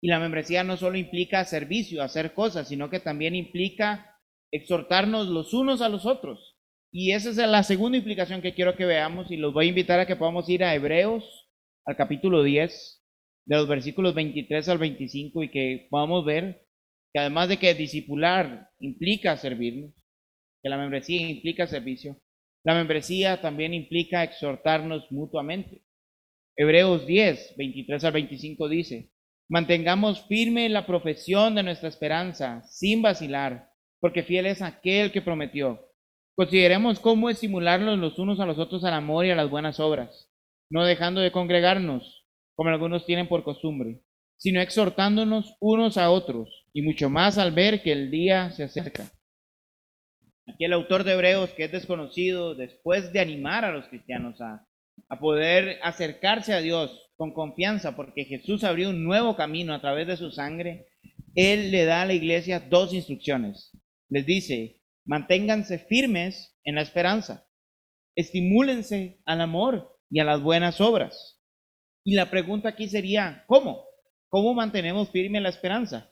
Y 0.02 0.08
la 0.08 0.20
membresía 0.20 0.64
no 0.64 0.78
solo 0.78 0.98
implica 0.98 1.44
servicio, 1.44 2.02
hacer 2.02 2.34
cosas, 2.34 2.70
sino 2.70 2.90
que 2.90 3.02
también 3.02 3.36
implica 3.36 4.18
exhortarnos 4.52 5.28
los 5.28 5.54
unos 5.54 5.82
a 5.82 5.90
los 5.90 6.06
otros. 6.06 6.49
Y 6.92 7.12
esa 7.12 7.30
es 7.30 7.38
la 7.38 7.62
segunda 7.62 7.98
implicación 8.00 8.42
que 8.42 8.56
quiero 8.56 8.76
que 8.76 8.86
veamos 8.86 9.30
y 9.30 9.38
los 9.38 9.54
voy 9.54 9.68
a 9.68 9.70
invitar 9.70 10.00
a 10.00 10.08
que 10.08 10.16
podamos 10.16 10.50
ir 10.50 10.64
a 10.64 10.74
Hebreos, 10.74 11.48
al 11.86 11.96
capítulo 11.96 12.42
10, 12.42 13.04
de 13.46 13.56
los 13.56 13.68
versículos 13.68 14.16
23 14.16 14.68
al 14.70 14.80
25 14.80 15.44
y 15.44 15.50
que 15.50 15.88
podamos 15.90 16.26
ver 16.26 16.66
que 17.14 17.20
además 17.20 17.50
de 17.50 17.58
que 17.58 17.74
discipular 17.76 18.70
implica 18.80 19.38
servirnos, 19.38 19.94
que 20.64 20.70
la 20.70 20.78
membresía 20.78 21.28
implica 21.28 21.68
servicio, 21.68 22.20
la 22.64 22.74
membresía 22.74 23.40
también 23.40 23.74
implica 23.74 24.24
exhortarnos 24.24 25.12
mutuamente. 25.12 25.84
Hebreos 26.56 27.06
10, 27.06 27.56
23 27.58 28.04
al 28.04 28.14
25 28.14 28.68
dice, 28.68 29.12
Mantengamos 29.48 30.28
firme 30.28 30.70
la 30.70 30.86
profesión 30.86 31.56
de 31.56 31.64
nuestra 31.64 31.90
esperanza, 31.90 32.62
sin 32.64 33.02
vacilar, 33.02 33.70
porque 34.00 34.24
fiel 34.24 34.46
es 34.46 34.62
aquel 34.62 35.12
que 35.12 35.22
prometió. 35.22 35.89
Consideremos 36.40 37.02
cómo 37.02 37.30
estimularnos 37.30 38.00
los 38.00 38.18
unos 38.18 38.40
a 38.40 38.46
los 38.46 38.60
otros 38.60 38.86
al 38.86 38.94
amor 38.94 39.26
y 39.26 39.30
a 39.30 39.36
las 39.36 39.50
buenas 39.50 39.78
obras, 39.82 40.32
no 40.70 40.86
dejando 40.86 41.20
de 41.20 41.34
congregarnos, 41.34 42.26
como 42.56 42.70
algunos 42.70 43.06
tienen 43.06 43.28
por 43.28 43.44
costumbre, 43.44 44.00
sino 44.38 44.62
exhortándonos 44.62 45.58
unos 45.60 45.98
a 45.98 46.10
otros, 46.10 46.66
y 46.72 46.82
mucho 46.82 47.10
más 47.10 47.38
al 47.38 47.52
ver 47.52 47.84
que 47.84 47.92
el 47.92 48.10
día 48.10 48.52
se 48.52 48.64
acerca. 48.64 49.12
Aquí 50.48 50.64
el 50.64 50.72
autor 50.72 51.04
de 51.04 51.12
Hebreos, 51.12 51.50
que 51.50 51.66
es 51.66 51.74
desconocido, 51.74 52.56
después 52.56 53.12
de 53.12 53.20
animar 53.20 53.66
a 53.66 53.74
los 53.74 53.90
cristianos 53.90 54.40
a, 54.40 54.66
a 55.10 55.20
poder 55.20 55.78
acercarse 55.84 56.54
a 56.54 56.62
Dios, 56.62 57.12
con 57.18 57.34
confianza 57.34 57.98
porque 57.98 58.24
Jesús 58.24 58.64
abrió 58.64 58.92
un 58.92 59.04
nuevo 59.04 59.36
camino 59.36 59.74
a 59.74 59.82
través 59.82 60.08
de 60.08 60.16
su 60.16 60.32
sangre, 60.32 60.88
Él 61.36 61.70
le 61.70 61.84
da 61.84 62.04
a 62.04 62.06
la 62.06 62.14
iglesia 62.14 62.62
dos 62.62 62.94
instrucciones. 62.94 63.78
Les 64.08 64.26
dice, 64.26 64.79
manténganse 65.06 65.80
firmes 65.80 66.60
en 66.64 66.76
la 66.76 66.82
esperanza, 66.82 67.48
estimúlense 68.16 69.22
al 69.26 69.42
amor 69.42 69.98
y 70.10 70.20
a 70.20 70.24
las 70.24 70.42
buenas 70.42 70.82
obras. 70.82 71.42
Y 72.04 72.16
la 72.16 72.30
pregunta 72.30 72.70
aquí 72.70 72.88
sería, 72.90 73.44
¿cómo? 73.48 73.84
¿Cómo 74.30 74.54
mantenemos 74.54 75.10
firme 75.10 75.42
la 75.42 75.50
esperanza? 75.50 76.12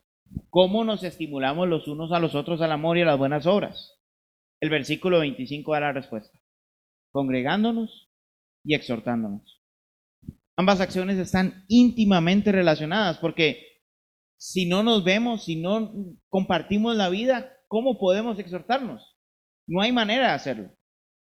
¿Cómo 0.49 0.83
nos 0.83 1.03
estimulamos 1.03 1.67
los 1.67 1.87
unos 1.87 2.11
a 2.11 2.19
los 2.19 2.35
otros 2.35 2.61
al 2.61 2.71
amor 2.71 2.97
y 2.97 3.01
a 3.01 3.05
las 3.05 3.17
buenas 3.17 3.45
obras? 3.45 3.99
El 4.59 4.69
versículo 4.69 5.19
25 5.19 5.73
da 5.73 5.79
la 5.79 5.93
respuesta. 5.93 6.37
Congregándonos 7.11 8.09
y 8.63 8.75
exhortándonos. 8.75 9.61
Ambas 10.55 10.81
acciones 10.81 11.17
están 11.19 11.65
íntimamente 11.67 12.51
relacionadas 12.51 13.19
porque 13.19 13.63
si 14.37 14.67
no 14.67 14.83
nos 14.83 15.03
vemos, 15.03 15.45
si 15.45 15.55
no 15.55 15.93
compartimos 16.29 16.95
la 16.95 17.09
vida, 17.09 17.56
¿cómo 17.67 17.99
podemos 17.99 18.39
exhortarnos? 18.39 19.15
No 19.67 19.81
hay 19.81 19.91
manera 19.91 20.27
de 20.27 20.33
hacerlo. 20.33 20.77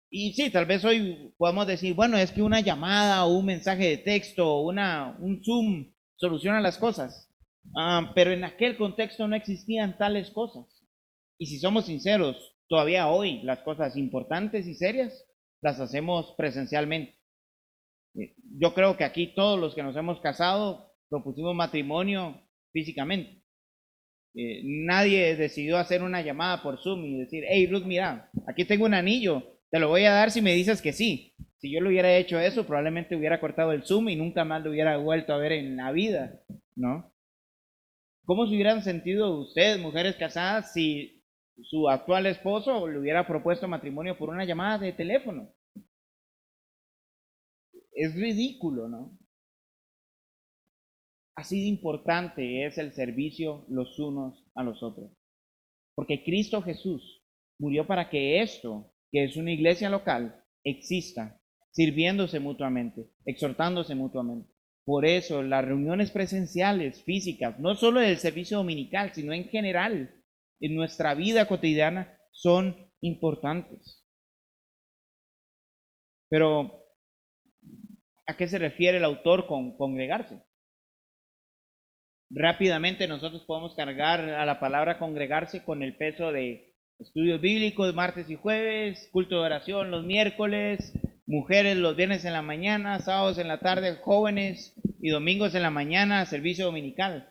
Y 0.09 0.33
sí, 0.33 0.51
tal 0.51 0.65
vez 0.65 0.85
hoy 0.85 1.33
podemos 1.37 1.65
decir, 1.65 1.95
bueno, 1.95 2.17
es 2.17 2.31
que 2.31 2.43
una 2.43 2.59
llamada 2.59 3.25
o 3.25 3.37
un 3.37 3.45
mensaje 3.45 3.89
de 3.89 3.97
texto 3.97 4.61
una, 4.61 5.17
un 5.19 5.43
Zoom 5.43 5.91
soluciona 6.17 6.61
las 6.61 6.77
cosas. 6.77 7.29
Ah, 7.75 8.11
pero 8.13 8.31
en 8.31 8.43
aquel 8.43 8.77
contexto 8.77 9.27
no 9.27 9.35
existían 9.35 9.97
tales 9.97 10.29
cosas. 10.31 10.65
Y 11.39 11.47
si 11.47 11.59
somos 11.59 11.85
sinceros, 11.85 12.55
todavía 12.67 13.07
hoy 13.07 13.41
las 13.43 13.59
cosas 13.59 13.97
importantes 13.97 14.67
y 14.67 14.75
serias 14.75 15.25
las 15.61 15.79
hacemos 15.79 16.33
presencialmente. 16.37 17.17
Eh, 18.15 18.35
yo 18.59 18.73
creo 18.73 18.97
que 18.97 19.05
aquí 19.05 19.33
todos 19.33 19.59
los 19.59 19.73
que 19.73 19.83
nos 19.83 19.95
hemos 19.95 20.19
casado 20.19 20.93
propusimos 21.09 21.55
matrimonio 21.55 22.41
físicamente. 22.71 23.42
Eh, 24.35 24.61
nadie 24.63 25.35
decidió 25.35 25.77
hacer 25.77 26.01
una 26.01 26.21
llamada 26.21 26.63
por 26.63 26.81
Zoom 26.81 27.05
y 27.05 27.19
decir, 27.19 27.43
hey 27.47 27.67
Ruth, 27.67 27.83
mira, 27.85 28.31
aquí 28.47 28.65
tengo 28.65 28.85
un 28.85 28.95
anillo, 28.95 29.43
te 29.69 29.79
lo 29.79 29.89
voy 29.89 30.05
a 30.05 30.11
dar 30.11 30.31
si 30.31 30.41
me 30.41 30.53
dices 30.53 30.81
que 30.81 30.93
sí. 30.93 31.35
Si 31.57 31.71
yo 31.71 31.79
lo 31.81 31.89
hubiera 31.89 32.15
hecho 32.17 32.39
eso, 32.39 32.65
probablemente 32.65 33.15
hubiera 33.15 33.39
cortado 33.39 33.71
el 33.71 33.83
Zoom 33.85 34.09
y 34.09 34.15
nunca 34.15 34.43
más 34.43 34.63
lo 34.63 34.71
hubiera 34.71 34.97
vuelto 34.97 35.33
a 35.33 35.37
ver 35.37 35.53
en 35.53 35.77
la 35.77 35.91
vida, 35.91 36.41
¿no? 36.75 37.13
¿Cómo 38.25 38.47
se 38.47 38.53
hubieran 38.53 38.83
sentido 38.83 39.39
ustedes, 39.39 39.79
mujeres 39.79 40.15
casadas, 40.15 40.73
si 40.73 41.23
su 41.61 41.89
actual 41.89 42.25
esposo 42.25 42.87
le 42.87 42.99
hubiera 42.99 43.27
propuesto 43.27 43.67
matrimonio 43.67 44.17
por 44.17 44.29
una 44.29 44.45
llamada 44.45 44.79
de 44.79 44.93
teléfono? 44.93 45.49
Es 47.93 48.13
ridículo, 48.15 48.87
¿no? 48.89 49.17
Así 51.35 51.61
de 51.61 51.67
importante 51.67 52.65
es 52.65 52.77
el 52.77 52.93
servicio 52.93 53.65
los 53.67 53.97
unos 53.99 54.45
a 54.55 54.63
los 54.63 54.83
otros. 54.83 55.11
Porque 55.95 56.23
Cristo 56.23 56.61
Jesús 56.61 57.23
murió 57.59 57.87
para 57.87 58.09
que 58.09 58.41
esto, 58.41 58.93
que 59.11 59.23
es 59.23 59.35
una 59.37 59.51
iglesia 59.51 59.89
local, 59.89 60.43
exista, 60.63 61.41
sirviéndose 61.71 62.39
mutuamente, 62.39 63.09
exhortándose 63.25 63.95
mutuamente. 63.95 64.53
Por 64.85 65.05
eso 65.05 65.41
las 65.41 65.63
reuniones 65.63 66.11
presenciales, 66.11 67.03
físicas, 67.03 67.59
no 67.59 67.75
solo 67.75 67.99
del 67.99 68.17
servicio 68.17 68.57
dominical, 68.57 69.13
sino 69.13 69.33
en 69.33 69.45
general, 69.45 70.13
en 70.59 70.75
nuestra 70.75 71.15
vida 71.15 71.47
cotidiana, 71.47 72.17
son 72.31 72.91
importantes. 73.01 74.03
Pero, 76.29 76.83
¿a 78.27 78.35
qué 78.35 78.47
se 78.47 78.57
refiere 78.57 78.97
el 78.97 79.05
autor 79.05 79.47
con 79.47 79.77
congregarse? 79.77 80.41
Rápidamente 82.35 83.07
nosotros 83.07 83.43
podemos 83.45 83.75
cargar 83.75 84.21
a 84.21 84.45
la 84.45 84.59
palabra 84.59 84.97
congregarse 84.97 85.63
con 85.63 85.83
el 85.83 85.95
peso 85.95 86.31
de 86.31 86.73
estudios 86.97 87.39
bíblicos 87.39 87.93
martes 87.93 88.27
y 88.27 88.35
jueves, 88.35 89.07
culto 89.11 89.35
de 89.35 89.45
oración 89.45 89.91
los 89.91 90.03
miércoles, 90.03 90.93
mujeres 91.27 91.77
los 91.77 91.95
viernes 91.95 92.25
en 92.25 92.33
la 92.33 92.41
mañana, 92.41 92.99
sábados 92.99 93.37
en 93.37 93.47
la 93.47 93.59
tarde, 93.59 93.97
jóvenes 93.97 94.73
y 94.99 95.09
domingos 95.09 95.53
en 95.53 95.61
la 95.61 95.69
mañana, 95.69 96.25
servicio 96.25 96.65
dominical. 96.65 97.29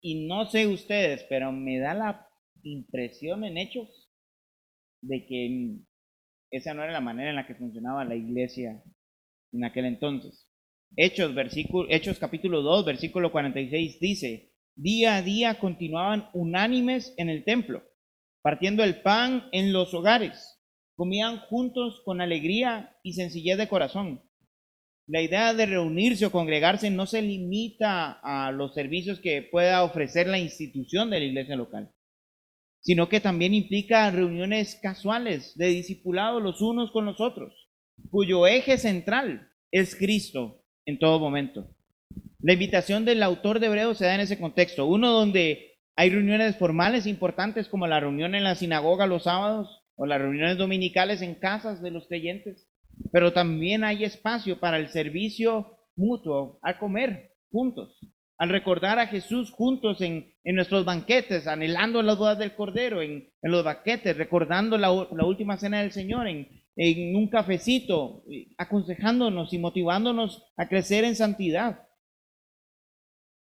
Y 0.00 0.26
no 0.26 0.46
sé 0.46 0.66
ustedes, 0.66 1.26
pero 1.28 1.52
me 1.52 1.78
da 1.78 1.92
la 1.92 2.28
impresión 2.62 3.44
en 3.44 3.58
hechos 3.58 4.10
de 5.02 5.26
que 5.26 5.76
esa 6.50 6.72
no 6.72 6.84
era 6.84 6.92
la 6.92 7.00
manera 7.02 7.28
en 7.28 7.36
la 7.36 7.46
que 7.46 7.54
funcionaba 7.54 8.04
la 8.06 8.14
iglesia 8.14 8.82
en 9.52 9.64
aquel 9.64 9.84
entonces. 9.84 10.45
Hechos, 10.98 11.34
versículo, 11.34 11.86
Hechos 11.90 12.18
capítulo 12.18 12.62
2, 12.62 12.86
versículo 12.86 13.30
46 13.30 14.00
dice, 14.00 14.54
día 14.74 15.16
a 15.16 15.22
día 15.22 15.58
continuaban 15.58 16.30
unánimes 16.32 17.12
en 17.18 17.28
el 17.28 17.44
templo, 17.44 17.82
partiendo 18.42 18.82
el 18.82 19.02
pan 19.02 19.46
en 19.52 19.74
los 19.74 19.92
hogares, 19.92 20.58
comían 20.94 21.40
juntos 21.40 22.00
con 22.02 22.22
alegría 22.22 22.96
y 23.02 23.12
sencillez 23.12 23.58
de 23.58 23.68
corazón. 23.68 24.22
La 25.06 25.20
idea 25.20 25.52
de 25.52 25.66
reunirse 25.66 26.24
o 26.24 26.32
congregarse 26.32 26.90
no 26.90 27.04
se 27.04 27.20
limita 27.20 28.18
a 28.22 28.50
los 28.50 28.72
servicios 28.72 29.20
que 29.20 29.42
pueda 29.42 29.84
ofrecer 29.84 30.26
la 30.26 30.38
institución 30.38 31.10
de 31.10 31.20
la 31.20 31.26
iglesia 31.26 31.56
local, 31.56 31.92
sino 32.80 33.10
que 33.10 33.20
también 33.20 33.52
implica 33.52 34.10
reuniones 34.10 34.78
casuales 34.82 35.52
de 35.56 35.66
discipulado 35.66 36.40
los 36.40 36.62
unos 36.62 36.90
con 36.90 37.04
los 37.04 37.20
otros, 37.20 37.68
cuyo 38.10 38.46
eje 38.46 38.78
central 38.78 39.50
es 39.70 39.94
Cristo 39.94 40.62
en 40.86 40.98
todo 40.98 41.20
momento. 41.20 41.68
La 42.40 42.52
invitación 42.52 43.04
del 43.04 43.22
autor 43.22 43.60
de 43.60 43.66
Hebreos 43.66 43.98
se 43.98 44.04
da 44.04 44.14
en 44.14 44.20
ese 44.20 44.38
contexto. 44.38 44.86
Uno 44.86 45.12
donde 45.12 45.76
hay 45.96 46.10
reuniones 46.10 46.56
formales 46.56 47.06
importantes 47.06 47.68
como 47.68 47.86
la 47.86 48.00
reunión 48.00 48.34
en 48.34 48.44
la 48.44 48.54
sinagoga 48.54 49.06
los 49.06 49.24
sábados 49.24 49.82
o 49.96 50.06
las 50.06 50.20
reuniones 50.20 50.58
dominicales 50.58 51.22
en 51.22 51.34
casas 51.34 51.82
de 51.82 51.90
los 51.90 52.06
creyentes, 52.06 52.68
pero 53.12 53.32
también 53.32 53.82
hay 53.82 54.04
espacio 54.04 54.60
para 54.60 54.78
el 54.78 54.88
servicio 54.88 55.78
mutuo, 55.96 56.58
al 56.62 56.78
comer 56.78 57.32
juntos, 57.50 57.98
al 58.38 58.50
recordar 58.50 58.98
a 58.98 59.06
Jesús 59.06 59.50
juntos 59.50 60.02
en, 60.02 60.34
nuestros 60.44 60.84
banquetes, 60.84 61.46
anhelando 61.46 62.02
las 62.02 62.18
bodas 62.18 62.38
del 62.38 62.54
Cordero, 62.54 63.00
en, 63.00 63.30
los 63.42 63.64
banquetes, 63.64 64.16
recordando 64.16 64.76
la, 64.76 64.88
la 64.88 65.24
última 65.24 65.56
cena 65.56 65.80
del 65.80 65.92
Señor, 65.92 66.28
en, 66.28 66.48
en 66.76 67.16
un 67.16 67.28
cafecito, 67.28 68.22
aconsejándonos 68.58 69.52
y 69.52 69.58
motivándonos 69.58 70.52
a 70.56 70.68
crecer 70.68 71.04
en 71.04 71.16
santidad. 71.16 71.88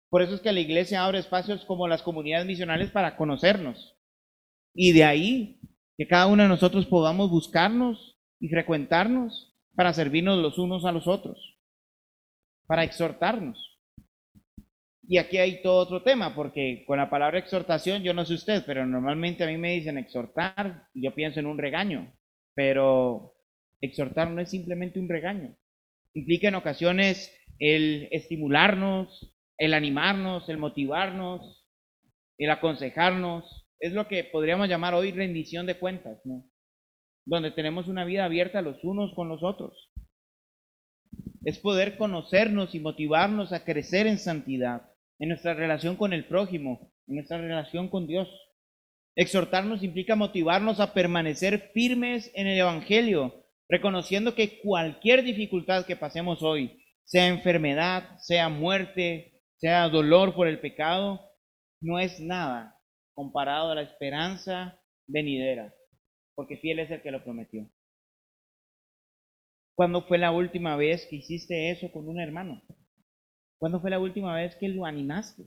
Por 0.09 0.21
eso 0.21 0.35
es 0.35 0.41
que 0.41 0.53
la 0.53 0.61
iglesia 0.61 1.03
abre 1.03 1.19
espacios 1.19 1.65
como 1.65 1.87
las 1.87 2.01
comunidades 2.01 2.47
misionales 2.47 2.91
para 2.91 3.17
conocernos. 3.17 3.97
Y 4.73 4.93
de 4.93 5.03
ahí 5.03 5.59
que 5.97 6.07
cada 6.07 6.27
uno 6.27 6.43
de 6.43 6.49
nosotros 6.49 6.85
podamos 6.85 7.29
buscarnos 7.29 8.17
y 8.39 8.47
frecuentarnos 8.47 9.53
para 9.75 9.93
servirnos 9.93 10.39
los 10.39 10.57
unos 10.57 10.85
a 10.85 10.91
los 10.91 11.07
otros, 11.07 11.57
para 12.65 12.83
exhortarnos. 12.83 13.79
Y 15.07 15.17
aquí 15.17 15.37
hay 15.37 15.61
todo 15.61 15.77
otro 15.77 16.01
tema, 16.03 16.33
porque 16.33 16.83
con 16.87 16.97
la 16.97 17.09
palabra 17.09 17.37
exhortación, 17.37 18.01
yo 18.01 18.13
no 18.13 18.25
sé 18.25 18.33
usted, 18.33 18.63
pero 18.65 18.85
normalmente 18.85 19.43
a 19.43 19.47
mí 19.47 19.57
me 19.57 19.73
dicen 19.73 19.97
exhortar 19.97 20.87
y 20.93 21.03
yo 21.03 21.13
pienso 21.13 21.39
en 21.39 21.45
un 21.45 21.57
regaño. 21.57 22.11
Pero 22.55 23.35
exhortar 23.81 24.31
no 24.31 24.41
es 24.41 24.49
simplemente 24.49 24.99
un 24.99 25.09
regaño. 25.09 25.55
Implica 26.13 26.47
en 26.47 26.55
ocasiones 26.55 27.31
el 27.59 28.07
estimularnos, 28.11 29.35
el 29.57 29.73
animarnos, 29.73 30.47
el 30.49 30.57
motivarnos, 30.57 31.65
el 32.37 32.49
aconsejarnos. 32.49 33.67
Es 33.79 33.93
lo 33.93 34.07
que 34.07 34.23
podríamos 34.23 34.69
llamar 34.69 34.93
hoy 34.93 35.11
rendición 35.11 35.65
de 35.65 35.77
cuentas, 35.77 36.21
¿no? 36.25 36.49
Donde 37.25 37.51
tenemos 37.51 37.87
una 37.87 38.05
vida 38.05 38.25
abierta 38.25 38.61
los 38.61 38.83
unos 38.83 39.13
con 39.13 39.29
los 39.29 39.43
otros. 39.43 39.91
Es 41.43 41.59
poder 41.59 41.97
conocernos 41.97 42.73
y 42.73 42.79
motivarnos 42.79 43.51
a 43.51 43.63
crecer 43.63 44.07
en 44.07 44.17
santidad, 44.17 44.89
en 45.19 45.29
nuestra 45.29 45.53
relación 45.53 45.95
con 45.95 46.13
el 46.13 46.25
prójimo, 46.25 46.91
en 47.07 47.15
nuestra 47.15 47.37
relación 47.37 47.89
con 47.89 48.07
Dios. 48.07 48.27
Exhortarnos 49.15 49.81
implica 49.81 50.15
motivarnos 50.15 50.79
a 50.79 50.93
permanecer 50.93 51.71
firmes 51.73 52.31
en 52.35 52.47
el 52.47 52.59
Evangelio, 52.59 53.45
reconociendo 53.69 54.35
que 54.35 54.59
cualquier 54.59 55.23
dificultad 55.23 55.85
que 55.85 55.95
pasemos 55.95 56.43
hoy, 56.43 56.83
sea 57.05 57.27
enfermedad, 57.27 58.17
sea 58.19 58.49
muerte, 58.49 59.41
sea 59.57 59.87
dolor 59.87 60.35
por 60.35 60.47
el 60.47 60.59
pecado, 60.59 61.21
no 61.81 61.99
es 61.99 62.19
nada 62.19 62.77
comparado 63.13 63.71
a 63.71 63.75
la 63.75 63.83
esperanza 63.83 64.81
venidera, 65.07 65.73
porque 66.35 66.57
fiel 66.57 66.79
es 66.79 66.91
el 66.91 67.01
que 67.01 67.11
lo 67.11 67.23
prometió. 67.23 67.69
¿Cuándo 69.75 70.01
fue 70.05 70.17
la 70.17 70.31
última 70.31 70.75
vez 70.75 71.05
que 71.09 71.17
hiciste 71.17 71.71
eso 71.71 71.91
con 71.91 72.07
un 72.07 72.19
hermano? 72.19 72.61
¿Cuándo 73.59 73.79
fue 73.79 73.89
la 73.89 73.99
última 73.99 74.35
vez 74.35 74.55
que 74.57 74.67
lo 74.67 74.85
animaste 74.85 75.43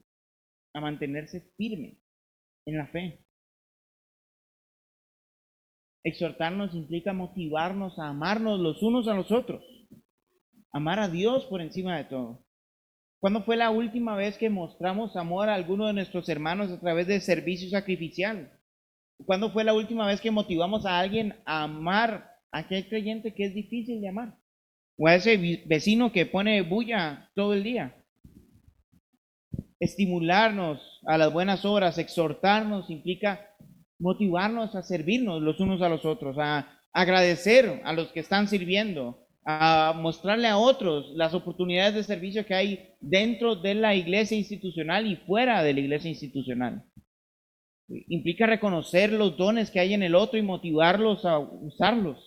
a 0.74 0.80
mantenerse 0.80 1.52
firme 1.56 1.98
en 2.66 2.78
la 2.78 2.86
fe? 2.86 3.27
Exhortarnos 6.08 6.74
implica 6.74 7.12
motivarnos 7.12 7.98
a 7.98 8.08
amarnos 8.08 8.58
los 8.58 8.82
unos 8.82 9.08
a 9.08 9.14
los 9.14 9.30
otros. 9.30 9.62
Amar 10.72 11.00
a 11.00 11.08
Dios 11.08 11.44
por 11.46 11.60
encima 11.60 11.98
de 11.98 12.04
todo. 12.04 12.46
¿Cuándo 13.20 13.42
fue 13.42 13.56
la 13.56 13.70
última 13.70 14.16
vez 14.16 14.38
que 14.38 14.48
mostramos 14.48 15.16
amor 15.16 15.50
a 15.50 15.54
alguno 15.54 15.86
de 15.86 15.92
nuestros 15.92 16.28
hermanos 16.30 16.70
a 16.70 16.80
través 16.80 17.06
de 17.08 17.20
servicio 17.20 17.68
sacrificial? 17.68 18.58
¿Cuándo 19.26 19.50
fue 19.50 19.64
la 19.64 19.74
última 19.74 20.06
vez 20.06 20.20
que 20.22 20.30
motivamos 20.30 20.86
a 20.86 20.98
alguien 20.98 21.34
a 21.44 21.64
amar 21.64 22.30
a 22.52 22.60
aquel 22.60 22.88
creyente 22.88 23.34
que 23.34 23.44
es 23.44 23.54
difícil 23.54 24.00
de 24.00 24.08
amar? 24.08 24.38
¿O 24.96 25.08
a 25.08 25.14
ese 25.14 25.36
vecino 25.66 26.10
que 26.10 26.24
pone 26.24 26.62
bulla 26.62 27.30
todo 27.34 27.52
el 27.52 27.64
día? 27.64 27.96
Estimularnos 29.78 31.02
a 31.06 31.18
las 31.18 31.30
buenas 31.30 31.66
obras, 31.66 31.98
exhortarnos, 31.98 32.88
implica 32.88 33.47
motivarnos 33.98 34.74
a 34.74 34.82
servirnos 34.82 35.42
los 35.42 35.60
unos 35.60 35.82
a 35.82 35.88
los 35.88 36.04
otros, 36.04 36.36
a 36.38 36.78
agradecer 36.92 37.80
a 37.84 37.92
los 37.92 38.08
que 38.12 38.20
están 38.20 38.48
sirviendo, 38.48 39.26
a 39.44 39.94
mostrarle 39.96 40.48
a 40.48 40.58
otros 40.58 41.12
las 41.14 41.34
oportunidades 41.34 41.94
de 41.94 42.02
servicio 42.02 42.46
que 42.46 42.54
hay 42.54 42.94
dentro 43.00 43.56
de 43.56 43.74
la 43.74 43.94
iglesia 43.94 44.36
institucional 44.36 45.06
y 45.06 45.16
fuera 45.16 45.62
de 45.62 45.74
la 45.74 45.80
iglesia 45.80 46.10
institucional. 46.10 46.84
Implica 47.88 48.46
reconocer 48.46 49.12
los 49.12 49.36
dones 49.38 49.70
que 49.70 49.80
hay 49.80 49.94
en 49.94 50.02
el 50.02 50.14
otro 50.14 50.38
y 50.38 50.42
motivarlos 50.42 51.24
a 51.24 51.38
usarlos. 51.38 52.22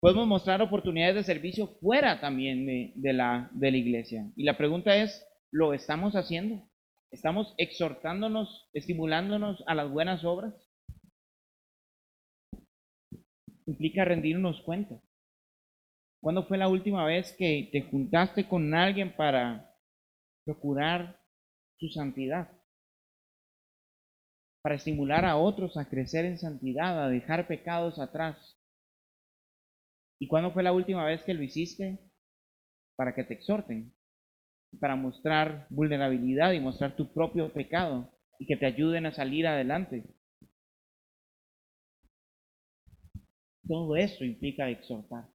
Podemos 0.00 0.26
mostrar 0.26 0.62
oportunidades 0.62 1.16
de 1.16 1.24
servicio 1.24 1.66
fuera 1.80 2.20
también 2.20 2.66
de, 2.66 3.12
la, 3.12 3.50
de 3.52 3.70
la 3.70 3.76
iglesia. 3.76 4.30
Y 4.36 4.44
la 4.44 4.56
pregunta 4.56 4.96
es, 4.96 5.26
¿lo 5.50 5.74
estamos 5.74 6.14
haciendo? 6.14 6.68
¿Estamos 7.12 7.54
exhortándonos, 7.58 8.70
estimulándonos 8.72 9.62
a 9.66 9.74
las 9.74 9.90
buenas 9.90 10.24
obras? 10.24 10.54
implica 13.66 14.04
rendirnos 14.04 14.60
cuenta. 14.62 15.00
¿Cuándo 16.20 16.44
fue 16.46 16.58
la 16.58 16.68
última 16.68 17.04
vez 17.04 17.34
que 17.36 17.68
te 17.72 17.82
juntaste 17.82 18.48
con 18.48 18.74
alguien 18.74 19.14
para 19.14 19.76
procurar 20.44 21.20
su 21.78 21.88
santidad? 21.88 22.50
Para 24.62 24.76
estimular 24.76 25.24
a 25.24 25.36
otros 25.36 25.76
a 25.76 25.88
crecer 25.88 26.24
en 26.24 26.38
santidad, 26.38 27.04
a 27.04 27.08
dejar 27.08 27.46
pecados 27.46 27.98
atrás. 27.98 28.58
¿Y 30.20 30.28
cuándo 30.28 30.52
fue 30.52 30.62
la 30.62 30.72
última 30.72 31.04
vez 31.04 31.22
que 31.22 31.34
lo 31.34 31.42
hiciste? 31.42 31.98
Para 32.96 33.14
que 33.14 33.24
te 33.24 33.34
exhorten, 33.34 33.92
para 34.80 34.96
mostrar 34.96 35.66
vulnerabilidad 35.70 36.52
y 36.52 36.60
mostrar 36.60 36.96
tu 36.96 37.12
propio 37.12 37.52
pecado 37.52 38.10
y 38.38 38.46
que 38.46 38.56
te 38.56 38.66
ayuden 38.66 39.06
a 39.06 39.12
salir 39.12 39.46
adelante. 39.46 40.04
Todo 43.66 43.96
eso 43.96 44.24
implica 44.24 44.68
exhortar. 44.68 45.28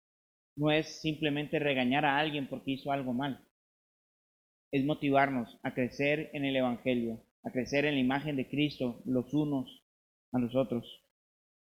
No 0.56 0.72
es 0.72 1.02
simplemente 1.02 1.60
regañar 1.60 2.04
a 2.04 2.18
alguien 2.18 2.48
porque 2.48 2.72
hizo 2.72 2.92
algo 2.92 3.14
mal. 3.14 3.46
Es 4.72 4.84
motivarnos 4.86 5.58
a 5.64 5.74
crecer 5.74 6.30
en 6.34 6.44
el 6.44 6.56
Evangelio, 6.56 7.24
a 7.44 7.52
crecer 7.52 7.86
en 7.86 7.96
la 7.96 8.02
imagen 8.02 8.36
de 8.36 8.50
Cristo 8.50 9.02
los 9.06 9.34
unos 9.34 9.84
a 10.34 10.40
los 10.40 10.56
otros. 10.56 11.07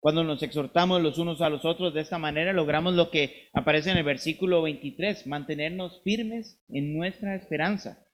Cuando 0.01 0.23
nos 0.23 0.43
exhortamos 0.43 1.03
los 1.03 1.19
unos 1.19 1.41
a 1.41 1.49
los 1.49 1.65
otros 1.65 1.93
de 1.93 2.03
esta 2.03 2.19
manera, 2.19 2.53
logramos 2.53 2.95
lo 2.95 3.11
que 3.11 3.49
aparece 3.53 3.91
en 3.91 3.99
el 3.99 4.05
versículo 4.05 4.63
23, 4.63 5.27
mantenernos 5.27 6.01
firmes 6.05 6.63
en 6.69 6.97
nuestra 6.97 7.35
esperanza. 7.35 8.07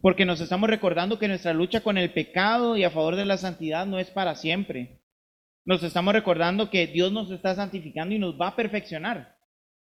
Porque 0.00 0.24
nos 0.24 0.40
estamos 0.40 0.70
recordando 0.70 1.18
que 1.18 1.26
nuestra 1.26 1.52
lucha 1.52 1.80
con 1.80 1.98
el 1.98 2.12
pecado 2.12 2.76
y 2.76 2.84
a 2.84 2.90
favor 2.90 3.16
de 3.16 3.24
la 3.24 3.36
santidad 3.36 3.84
no 3.86 3.98
es 3.98 4.10
para 4.10 4.36
siempre. 4.36 5.00
Nos 5.64 5.82
estamos 5.82 6.14
recordando 6.14 6.70
que 6.70 6.86
Dios 6.86 7.10
nos 7.10 7.30
está 7.30 7.54
santificando 7.54 8.14
y 8.14 8.18
nos 8.18 8.38
va 8.40 8.48
a 8.48 8.56
perfeccionar. 8.56 9.36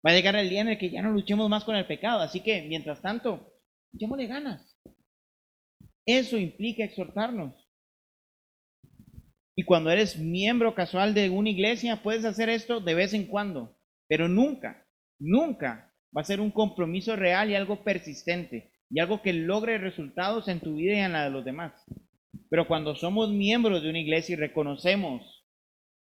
Va 0.07 0.13
a 0.13 0.15
llegar 0.15 0.37
el 0.37 0.49
día 0.49 0.63
en 0.63 0.69
el 0.69 0.79
que 0.79 0.91
ya 0.91 1.03
no 1.03 1.11
luchemos 1.11 1.51
más 1.51 1.65
con 1.65 1.77
el 1.77 1.87
pecado. 1.87 2.21
Así 2.21 2.41
que, 2.41 2.63
mientras 2.63 3.03
tanto, 3.03 3.53
echémosle 3.93 4.27
ganas. 4.27 4.79
Eso 6.07 6.39
implica 6.39 6.85
exhortarnos. 6.85 7.64
Y 9.57 9.65
cuando 9.65 9.91
eres 9.91 10.19
miembro 10.19 10.75
casual 10.75 11.15
de 11.15 11.31
una 11.31 11.51
iglesia, 11.51 12.03
puedes 12.03 12.25
hacer 12.25 12.49
esto 12.49 12.81
de 12.81 12.95
vez 12.95 13.15
en 13.15 13.27
cuando, 13.27 13.77
pero 14.09 14.29
nunca, 14.29 14.87
nunca 15.19 15.93
va 16.17 16.23
a 16.23 16.25
ser 16.25 16.41
un 16.41 16.51
compromiso 16.51 17.15
real 17.15 17.51
y 17.51 17.55
algo 17.55 17.85
persistente 17.85 18.73
y 18.91 19.01
algo 19.01 19.23
que 19.23 19.33
logre 19.33 19.79
resultados 19.79 20.49
en 20.49 20.61
tu 20.61 20.77
vida 20.77 20.95
y 20.95 21.01
en 21.01 21.13
la 21.13 21.25
de 21.25 21.31
los 21.31 21.45
demás. 21.45 21.73
Pero 22.51 22.67
cuando 22.67 22.97
somos 22.97 23.31
miembros 23.31 23.83
de 23.83 23.91
una 23.91 24.01
iglesia 24.01 24.35
y 24.35 24.37
reconocemos 24.37 25.45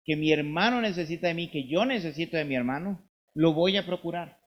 que 0.06 0.16
mi 0.16 0.32
hermano 0.32 0.82
necesita 0.82 1.28
de 1.28 1.34
mí, 1.34 1.52
que 1.52 1.68
yo 1.68 1.86
necesito 1.86 2.38
de 2.38 2.46
mi 2.46 2.56
hermano, 2.56 3.10
lo 3.34 3.54
voy 3.54 3.78
a 3.78 3.86
procurar. 3.86 4.40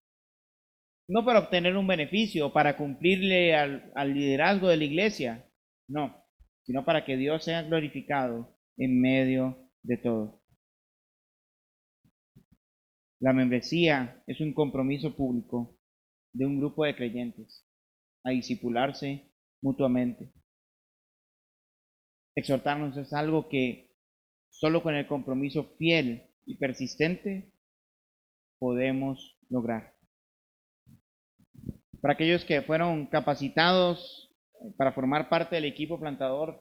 No 1.08 1.24
para 1.24 1.40
obtener 1.40 1.76
un 1.76 1.86
beneficio 1.86 2.52
para 2.52 2.76
cumplirle 2.76 3.54
al, 3.54 3.92
al 3.94 4.14
liderazgo 4.14 4.68
de 4.68 4.78
la 4.78 4.84
iglesia, 4.84 5.46
no, 5.88 6.24
sino 6.62 6.84
para 6.84 7.04
que 7.04 7.16
Dios 7.18 7.44
sea 7.44 7.62
glorificado 7.62 8.53
en 8.76 9.00
medio 9.00 9.70
de 9.82 9.96
todo. 9.98 10.42
La 13.20 13.32
membresía 13.32 14.22
es 14.26 14.40
un 14.40 14.52
compromiso 14.52 15.16
público 15.16 15.78
de 16.32 16.46
un 16.46 16.58
grupo 16.58 16.84
de 16.84 16.96
creyentes 16.96 17.66
a 18.24 18.30
disipularse 18.30 19.32
mutuamente. 19.62 20.32
Exhortarnos 22.36 22.96
es 22.96 23.12
algo 23.12 23.48
que 23.48 23.96
solo 24.50 24.82
con 24.82 24.94
el 24.94 25.06
compromiso 25.06 25.74
fiel 25.78 26.28
y 26.44 26.56
persistente 26.56 27.52
podemos 28.58 29.38
lograr. 29.48 29.94
Para 32.00 32.14
aquellos 32.14 32.44
que 32.44 32.62
fueron 32.62 33.06
capacitados 33.06 34.34
para 34.76 34.92
formar 34.92 35.28
parte 35.28 35.54
del 35.54 35.64
equipo 35.64 35.98
plantador, 35.98 36.60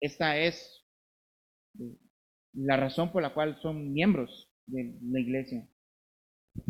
esta 0.00 0.38
es 0.38 0.83
la 2.52 2.76
razón 2.76 3.12
por 3.12 3.22
la 3.22 3.34
cual 3.34 3.58
son 3.60 3.92
miembros 3.92 4.50
de 4.66 4.96
la 5.02 5.20
iglesia, 5.20 5.68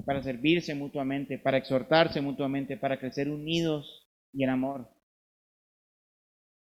para 0.06 0.22
servirse 0.22 0.74
mutuamente, 0.74 1.38
para 1.38 1.58
exhortarse 1.58 2.20
mutuamente, 2.20 2.76
para 2.76 2.98
crecer 2.98 3.28
unidos 3.28 4.08
y 4.32 4.44
en 4.44 4.50
amor. 4.50 4.90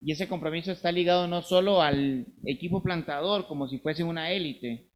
Y 0.00 0.12
ese 0.12 0.28
compromiso 0.28 0.72
está 0.72 0.92
ligado 0.92 1.26
no 1.26 1.42
solo 1.42 1.80
al 1.80 2.26
equipo 2.44 2.82
plantador 2.82 3.46
como 3.46 3.66
si 3.66 3.78
fuese 3.78 4.04
una 4.04 4.30
élite, 4.30 4.90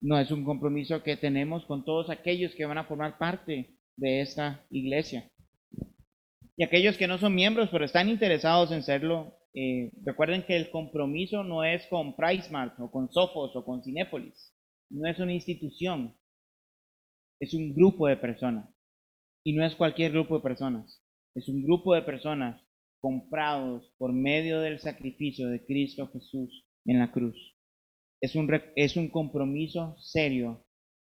no, 0.00 0.18
es 0.18 0.30
un 0.30 0.44
compromiso 0.44 1.02
que 1.02 1.16
tenemos 1.16 1.64
con 1.64 1.84
todos 1.84 2.08
aquellos 2.08 2.54
que 2.54 2.66
van 2.66 2.78
a 2.78 2.84
formar 2.84 3.18
parte 3.18 3.78
de 3.96 4.20
esta 4.20 4.64
iglesia. 4.70 5.28
Y 6.56 6.64
aquellos 6.64 6.96
que 6.96 7.08
no 7.08 7.18
son 7.18 7.34
miembros, 7.34 7.68
pero 7.70 7.84
están 7.84 8.08
interesados 8.08 8.70
en 8.70 8.82
serlo, 8.82 9.37
eh, 9.60 9.90
recuerden 10.04 10.44
que 10.46 10.56
el 10.56 10.70
compromiso 10.70 11.42
no 11.42 11.64
es 11.64 11.84
con 11.88 12.14
PriceMart 12.14 12.78
o 12.78 12.92
con 12.92 13.10
Sophos 13.10 13.56
o 13.56 13.64
con 13.64 13.82
Cinépolis. 13.82 14.54
No 14.88 15.08
es 15.08 15.18
una 15.18 15.32
institución. 15.32 16.16
Es 17.40 17.54
un 17.54 17.74
grupo 17.74 18.06
de 18.06 18.16
personas. 18.16 18.72
Y 19.44 19.54
no 19.54 19.66
es 19.66 19.74
cualquier 19.74 20.12
grupo 20.12 20.36
de 20.36 20.44
personas. 20.44 21.02
Es 21.34 21.48
un 21.48 21.64
grupo 21.64 21.92
de 21.96 22.02
personas 22.02 22.62
comprados 23.00 23.92
por 23.98 24.12
medio 24.12 24.60
del 24.60 24.78
sacrificio 24.78 25.48
de 25.48 25.66
Cristo 25.66 26.08
Jesús 26.12 26.64
en 26.84 27.00
la 27.00 27.10
cruz. 27.10 27.36
Es 28.20 28.36
un, 28.36 28.48
es 28.76 28.96
un 28.96 29.08
compromiso 29.08 29.96
serio, 29.98 30.68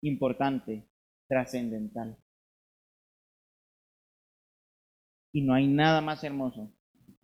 importante, 0.00 0.88
trascendental. 1.28 2.16
Y 5.32 5.42
no 5.42 5.54
hay 5.54 5.66
nada 5.66 6.00
más 6.00 6.22
hermoso 6.22 6.77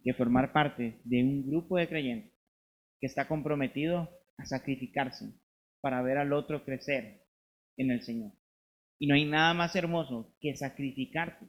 que 0.04 0.14
formar 0.14 0.52
parte 0.52 1.00
de 1.04 1.22
un 1.22 1.46
grupo 1.46 1.78
de 1.78 1.88
creyentes 1.88 2.32
que 3.00 3.06
está 3.06 3.26
comprometido 3.26 4.10
a 4.36 4.44
sacrificarse 4.44 5.32
para 5.80 6.02
ver 6.02 6.18
al 6.18 6.32
otro 6.32 6.64
crecer 6.64 7.26
en 7.76 7.90
el 7.90 8.02
Señor. 8.02 8.32
Y 8.98 9.06
no 9.06 9.14
hay 9.14 9.24
nada 9.24 9.54
más 9.54 9.74
hermoso 9.74 10.36
que 10.40 10.54
sacrificarte 10.54 11.46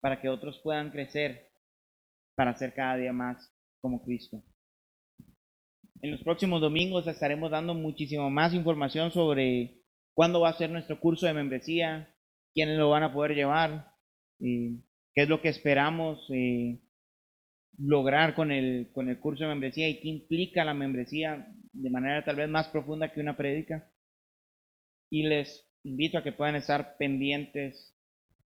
para 0.00 0.20
que 0.20 0.28
otros 0.28 0.60
puedan 0.62 0.90
crecer 0.90 1.50
para 2.34 2.54
ser 2.56 2.74
cada 2.74 2.96
día 2.96 3.12
más 3.12 3.52
como 3.80 4.04
Cristo. 4.04 4.42
En 6.00 6.10
los 6.12 6.22
próximos 6.22 6.60
domingos 6.60 7.06
estaremos 7.06 7.50
dando 7.50 7.74
muchísimo 7.74 8.30
más 8.30 8.54
información 8.54 9.10
sobre 9.10 9.82
cuándo 10.14 10.40
va 10.40 10.50
a 10.50 10.58
ser 10.58 10.70
nuestro 10.70 11.00
curso 11.00 11.26
de 11.26 11.34
membresía, 11.34 12.14
quiénes 12.54 12.76
lo 12.76 12.90
van 12.90 13.02
a 13.02 13.12
poder 13.12 13.34
llevar, 13.34 13.92
y 14.38 14.84
qué 15.14 15.22
es 15.22 15.28
lo 15.28 15.40
que 15.40 15.48
esperamos 15.48 16.24
eh, 16.32 16.80
lograr 17.78 18.34
con 18.34 18.50
el, 18.50 18.90
con 18.92 19.08
el 19.08 19.18
curso 19.18 19.44
de 19.44 19.50
membresía 19.50 19.88
y 19.88 20.00
qué 20.00 20.08
implica 20.08 20.64
la 20.64 20.74
membresía 20.74 21.52
de 21.72 21.90
manera 21.90 22.24
tal 22.24 22.36
vez 22.36 22.48
más 22.48 22.68
profunda 22.68 23.12
que 23.12 23.20
una 23.20 23.36
prédica. 23.36 23.90
Y 25.10 25.22
les 25.22 25.66
invito 25.84 26.18
a 26.18 26.22
que 26.22 26.32
puedan 26.32 26.56
estar 26.56 26.96
pendientes 26.98 27.96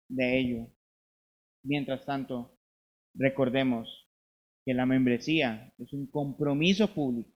de 0.08 0.38
ello. 0.38 0.68
Mientras 1.62 2.04
tanto, 2.04 2.56
recordemos 3.14 4.08
que 4.64 4.74
la 4.74 4.86
membresía 4.86 5.72
es 5.78 5.92
un 5.92 6.06
compromiso 6.06 6.94
público 6.94 7.32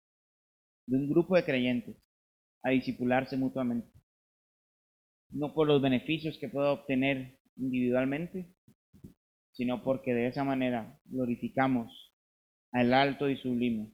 de 0.86 0.96
un 0.96 1.10
grupo 1.10 1.36
de 1.36 1.44
creyentes 1.44 1.96
a 2.62 2.70
disipularse 2.70 3.36
mutuamente. 3.36 3.90
No 5.30 5.52
por 5.52 5.66
los 5.66 5.82
beneficios 5.82 6.38
que 6.38 6.48
pueda 6.48 6.72
obtener 6.72 7.38
individualmente, 7.56 8.54
sino 9.58 9.82
porque 9.82 10.14
de 10.14 10.28
esa 10.28 10.44
manera 10.44 11.00
glorificamos 11.06 12.14
al 12.70 12.94
alto 12.94 13.28
y 13.28 13.36
sublime, 13.36 13.92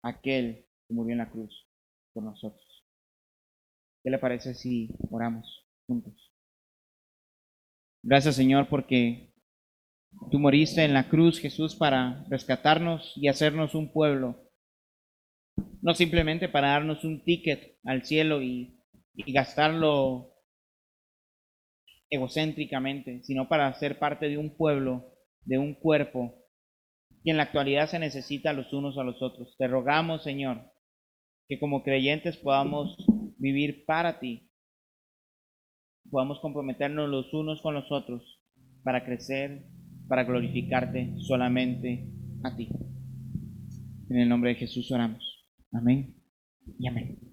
aquel 0.00 0.64
que 0.86 0.94
murió 0.94 1.14
en 1.14 1.18
la 1.18 1.28
cruz 1.28 1.68
por 2.12 2.22
nosotros. 2.22 2.86
¿Qué 4.04 4.10
le 4.10 4.20
parece 4.20 4.54
si 4.54 4.90
oramos 5.10 5.66
juntos? 5.88 6.32
Gracias 8.04 8.36
Señor 8.36 8.68
porque 8.68 9.34
tú 10.30 10.38
moriste 10.38 10.84
en 10.84 10.94
la 10.94 11.08
cruz, 11.08 11.40
Jesús, 11.40 11.74
para 11.74 12.24
rescatarnos 12.28 13.12
y 13.16 13.26
hacernos 13.26 13.74
un 13.74 13.92
pueblo, 13.92 14.52
no 15.80 15.94
simplemente 15.94 16.48
para 16.48 16.68
darnos 16.68 17.02
un 17.02 17.24
ticket 17.24 17.76
al 17.84 18.04
cielo 18.04 18.40
y, 18.40 18.80
y 19.14 19.32
gastarlo 19.32 20.31
egocéntricamente, 22.12 23.22
sino 23.24 23.48
para 23.48 23.72
ser 23.74 23.98
parte 23.98 24.28
de 24.28 24.36
un 24.36 24.54
pueblo, 24.54 25.14
de 25.46 25.56
un 25.56 25.74
cuerpo, 25.74 26.42
y 27.24 27.30
en 27.30 27.38
la 27.38 27.44
actualidad 27.44 27.88
se 27.88 27.98
necesita 27.98 28.52
los 28.52 28.72
unos 28.72 28.98
a 28.98 29.04
los 29.04 29.22
otros. 29.22 29.56
Te 29.56 29.66
rogamos, 29.66 30.22
Señor, 30.22 30.60
que 31.48 31.58
como 31.58 31.82
creyentes 31.82 32.36
podamos 32.36 32.96
vivir 33.38 33.84
para 33.86 34.20
ti, 34.20 34.50
podamos 36.10 36.38
comprometernos 36.40 37.08
los 37.08 37.32
unos 37.32 37.62
con 37.62 37.74
los 37.74 37.90
otros 37.90 38.42
para 38.84 39.04
crecer, 39.04 39.64
para 40.06 40.24
glorificarte 40.24 41.14
solamente 41.18 42.10
a 42.44 42.54
ti. 42.56 42.68
En 44.10 44.18
el 44.18 44.28
nombre 44.28 44.50
de 44.50 44.56
Jesús 44.56 44.90
oramos. 44.92 45.48
Amén 45.72 46.14
y 46.78 46.88
amén. 46.88 47.31